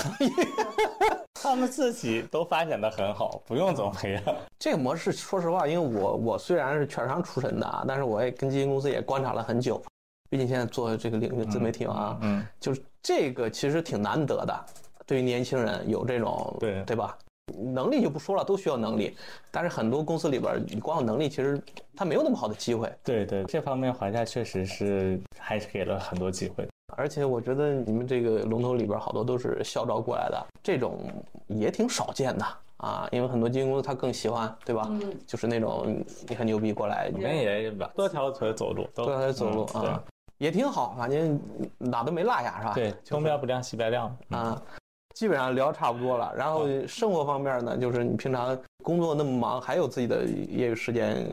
[1.43, 4.23] 他们自己都发展的很好，不用总培养。
[4.57, 9.83] 这个模式，说实话，因为我我虽然是券商出身的啊，但是我也跟基金公司也观察了很久。
[10.29, 14.65] 毕竟现在做这个领域自媒体啊，嗯，就是这个其实挺难得的。
[15.05, 17.17] 对于年轻人有这种对对吧？
[17.57, 19.13] 能力就不说了，都需要能力。
[19.51, 21.61] 但是很多公司里边，你光有能力，其实
[21.93, 22.89] 他没有那么好的机会。
[23.03, 26.65] 对对，这方面华夏确实是还是给了很多机会。
[26.97, 30.99] 而且我觉得你们这个龙头里边好多都是校招过来的，这种
[31.47, 32.45] 也挺少见的
[32.77, 33.07] 啊。
[33.11, 34.87] 因为很多基金公司他更喜欢，对吧？
[34.89, 40.03] 嗯，就是那种你很牛逼过来，你们也多条腿走路，多条腿走路啊，
[40.37, 41.39] 也挺好，反正
[41.77, 42.73] 哪都没落下，是吧？
[42.73, 44.61] 对，东边不亮西边亮啊。
[45.13, 51.25] 基本上聊差不多了，然后生活方面呢，就是你平常工作那么忙，还有自己的业余时间。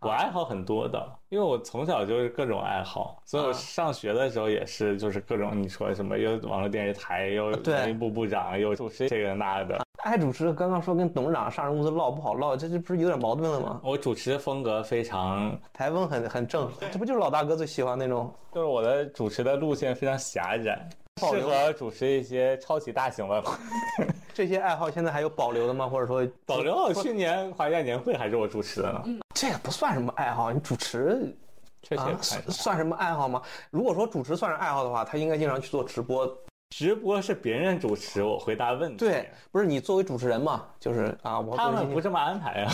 [0.00, 9.78] 我爱好很多的，因为我从小就是各种爱好，所以我上学的时候也是，就是各种你说什么，又网络电视台，又文艺部部长，又主持这个那的。
[10.02, 13.78] 爱主持，刚刚说跟董事长上市公司唠不好唠，这这不是有点矛盾了吗？
[13.84, 18.32] 我主持风格非常台风很很正，这不就是老大哥最喜欢那种？
[18.54, 20.88] 就是我的主持的路线非常狭窄。
[21.28, 23.42] 适合主持一些超级大型的，
[24.32, 25.88] 这些爱好现在还有保留的吗？
[25.88, 26.92] 或者说 保留？
[26.94, 29.04] 去年华夏年会还是我主持的呢。
[29.34, 31.34] 这也不算什么爱好，你主持，
[31.82, 32.02] 确实
[32.50, 33.40] 算什么爱好吗？
[33.70, 36.26] 如果说主持算是爱好的话，他应该经常去做直播。
[36.70, 38.96] 直播是别人主持，我回答问题。
[38.96, 40.64] 对，不是你作为主持人嘛？
[40.78, 42.72] 就是啊，我他们不这么安排啊。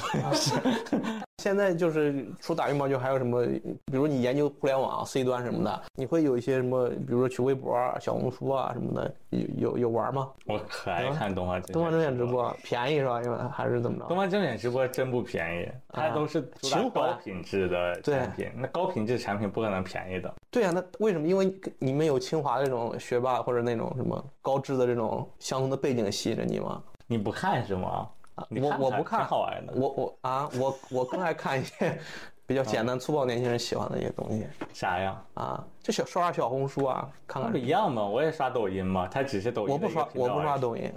[1.42, 3.44] 现在就是除打羽毛球，还有什么？
[3.86, 6.88] 比如你研究互联网 C 端什么的，你会有一些什么？
[6.88, 10.28] 比如说去微博、小红书啊什么的，有有有玩吗？
[10.46, 13.22] 我可爱看东方东方甄选直播，便宜是吧？
[13.22, 14.06] 因为还是怎么着？
[14.06, 18.50] 东方甄选直播真不便宜，它都是主打高品质的产品。
[18.56, 20.32] 那高品质产品不可能便宜的。
[20.56, 21.28] 对呀，那为什么？
[21.28, 26.82] 因为你们有清华这种学霸或者那种什么高知的这种相同的背景吸引着你吗？
[27.06, 28.08] 你不看是吗？
[28.48, 29.74] 我我不看，好玩的。
[29.76, 31.98] 我我啊，我我更爱看一些
[32.46, 34.46] 比较简单粗暴年轻人喜欢的一些东西。
[34.72, 35.22] 啥呀？
[35.34, 37.52] 啊，就小刷刷小红书啊，看看。
[37.52, 39.72] 不一样嘛，我也刷抖音嘛，它只是抖音。
[39.74, 40.90] 我不刷，我不刷抖音。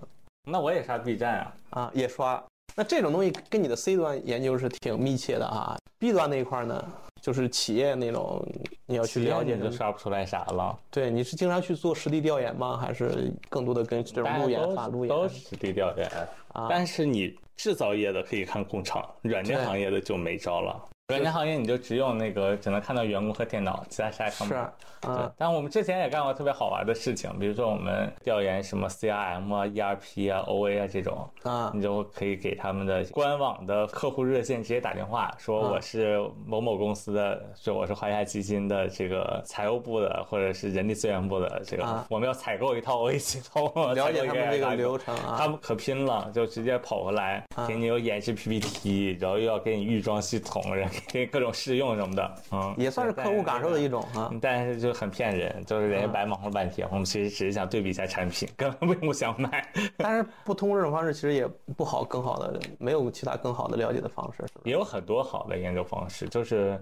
[0.49, 1.53] 那我也刷 B 站啊。
[1.71, 2.41] 啊，也刷。
[2.77, 5.77] 那这种东西跟你的 C 端研究是挺密切的啊。
[5.99, 6.81] B 端那一块呢，
[7.21, 8.45] 就是企业那种
[8.85, 10.77] 你要去了解，就刷不出来啥了。
[10.89, 12.77] 对，你是经常去做实地调研吗？
[12.77, 15.09] 还是更多的跟这种路演、法路演？
[15.09, 16.09] 都实地调研。
[16.53, 20.83] 啊，但是你制造业的可以看工厂，软件行业的就没招了。
[21.09, 24.61] 软件行业你就只有那个只能看到员工和电脑，其他啥也看不到。
[25.01, 59.67] 是，但我们之前也干过特别好玩的事情，比如说我们调研什么 CRM 啊、ERP 啊、OA 啊这种，啊，你就可以给他们的官网的客户热线直接打电话，说我是某某公司的，说我是华夏基金的这个财务部的，或者是人力资源部的，这个我们要采购一套 OA 系统，了解他们这个流程啊，他们可拼了，就直接跑回来给你有演示 PPT，然后又要给你预装系统，然后给 各种试用什么的，嗯，也算是客户感受的一种啊，但是就很骗人，就是人家白忙活半天，我们其实只是想对比一下产品，根本并不想买。
[59.97, 64.45] 但是不通过这种方式，其实也不好更好的，没有其他更好的了解的方式。
[64.63, 66.81] 也有很多好的研究方式，就是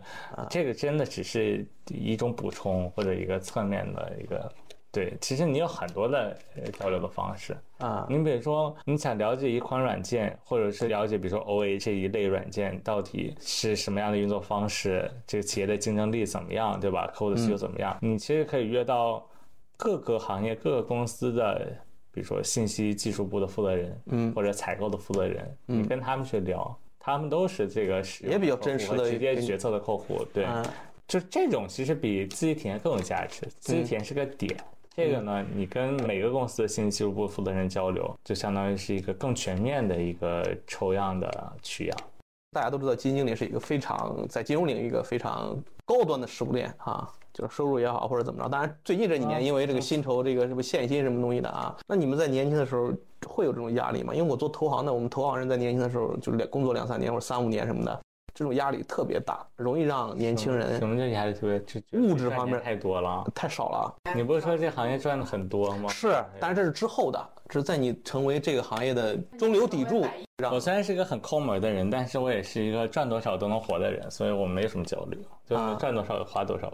[0.50, 4.52] 这个真的只是一种补充或者一个侧面的一个。
[4.98, 6.36] 对，其实你有很多的
[6.80, 8.08] 交流的方式啊。
[8.10, 17.06] 你比如说，你想了解一款软件，或者是了解，比如说 OA 这一类软件到底是什么样的运作方式，这个企业的竞争力怎么样，对吧？
[17.14, 17.96] 客户的需求怎么样？
[18.02, 19.24] 你其实可以约到
[19.78, 21.72] 各个行业、各个公司的。
[22.10, 30.66] 比如说信息技术部的负责人，嗯或者采购的负责人，你跟他们去聊，他们都是这个使用也比较真实的直接决策的客户，对，嗯
[31.08, 34.58] 就这种其实比自己体验更有价值，自己体验是个点。
[34.98, 41.96] 这个呢，你跟每个公司的信息技术部负责人交流，就相当于是一个更全面的一个抽样的取样。
[42.52, 48.50] 大家都知道，基金经理是一个非常在金融领域一个非常高端的食物链啊，就是收入也好或者怎么着。
[48.50, 52.92] 当然，最近这几年啊因为这个薪酬这个什么现金什么东西的啊，那你们在年轻的时候
[53.28, 54.16] 会有这种压力吗？
[54.16, 58.02] 因为我做投行的，我们投行人在年轻的时候就是两工作两三年或者三五年什么的，
[58.38, 61.82] 这种压力特别大，容易让年轻人什么叫压力特别？
[62.00, 63.26] 物质方面太多了。
[63.34, 63.96] 太少了。
[64.14, 65.90] 你不是说这行业赚的很多吗？
[65.90, 70.06] 是，但是这是之后的，这是在你成为这个行业的中流砥柱，
[70.52, 76.72] 我虽然是一个很抠门的人，但是我也是一个赚多少都能活的人，所以我没什么焦虑，就是啊赚多少花多少，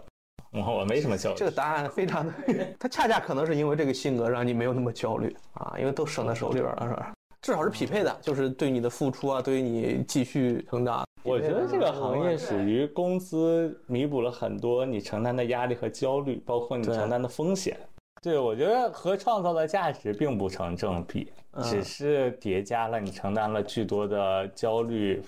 [0.52, 1.36] 我我没什么焦虑。
[1.36, 2.32] 这个答案非常的，
[2.78, 7.14] 他恰恰可能是因为这个性格让你没有那么焦虑啊，因为都省在手里边了，是吧？
[7.44, 11.04] 至少是匹配的，就是对你的付出啊，对于你继续成长。
[11.22, 17.78] 我觉得这个行业属于工资弥补了很多你承担的压力和焦虑，包括你承担的风险。
[18.22, 25.22] 对，我觉得和创造的价值并不成正比，嗯只是叠加了你承担了巨多的焦虑、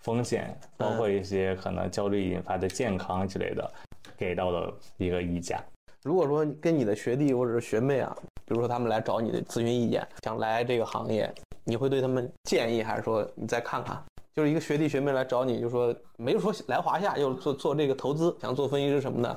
[0.00, 3.72] 风险，包括一些可能焦虑引发的健康之类的，
[4.18, 5.58] 给到了一个溢价。
[6.04, 11.32] 如果说跟你的学弟或者是学妹啊，比如说他们来找你的咨询意见，想来这个行业，
[11.64, 14.02] 你会对他们建议，还是说你再看看？
[14.34, 19.36] 就是一个学弟学妹来找你，就说没有说来华夏又做做这个投资，想做分析师什么的，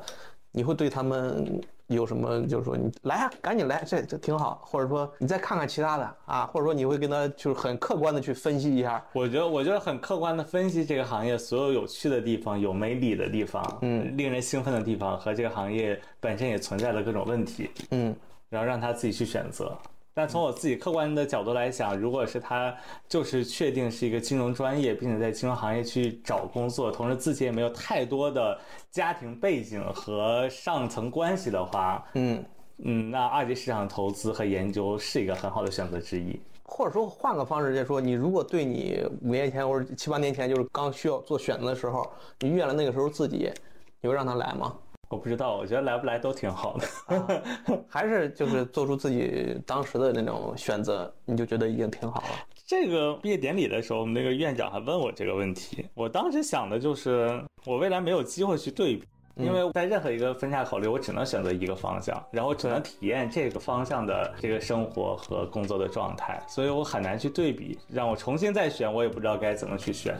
[0.51, 1.59] 你会对他们
[1.95, 2.45] 有什么？
[2.47, 18.15] 就是说你来啊，赶紧来，这这挺好，或者说你再看看其他的啊，或者说你会跟他就是很客观的去分析一下，我觉得，我觉得很客观的分析这个行业所有有趣的地方、有魅力的地方、嗯，令人兴奋的地方和这个行业本身也存在的各种问题，嗯
[18.49, 19.77] 然后让他自己去选择。
[20.13, 22.75] 但从我自己客观的角度来讲，如果是他
[23.07, 28.59] 就是确定是一个金融专业，并且在金融行业去找工作，同时自己也没有太多的
[28.91, 32.43] 家庭背景和上层关系的话，嗯，
[32.79, 36.39] 嗯，那二级市场投资和研究是一个很好的选择之一。
[36.63, 42.09] 或者说换个方式来说，你如果对你五年前或者七八年前就是刚需要做选择的时候，
[42.39, 43.51] 你遇见了那个时候自己，
[43.99, 44.75] 你会让他来吗？
[45.11, 47.43] 我不知道，我觉得来不来都挺好的。
[47.89, 52.29] 还是就是做出自己当时的那种选择，你就觉得已经挺好了。
[52.65, 55.85] 这个毕业典礼的时候，我们那个院长还问我这个问题。
[55.93, 59.03] 我当时想的就是，我未来没有机会去对比，
[59.35, 67.77] 因为在任何一个分叉考虑，我只能选择一个方向，然后只能体验这个方向的这个生活和工作的状态，所以我很难去对比。
[67.89, 70.17] 让我重新再选，我也不知道该怎么去选。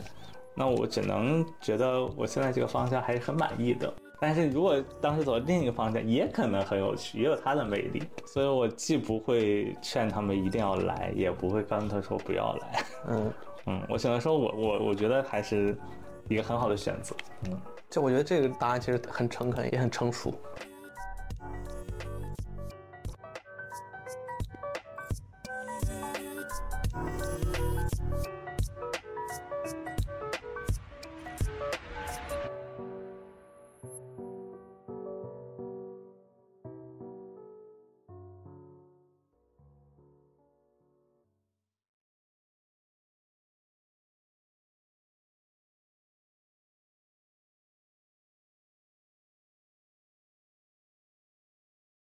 [0.54, 3.90] 那我只能觉得我现在这个方向还是很满意的。
[4.22, 8.00] 但是如果当时走另一个方向，也可能很有趣，也有它的魅力。
[8.24, 12.84] 所以我既不会劝他们一定要来，也不会跟他说不要来。
[13.08, 13.32] 嗯，
[13.66, 15.76] 嗯，我只能说我我我觉得还是
[16.28, 17.16] 一个很好的选择。
[17.48, 17.60] 嗯，
[17.90, 20.32] 就我觉得这个答案其实很诚恳，也很成熟。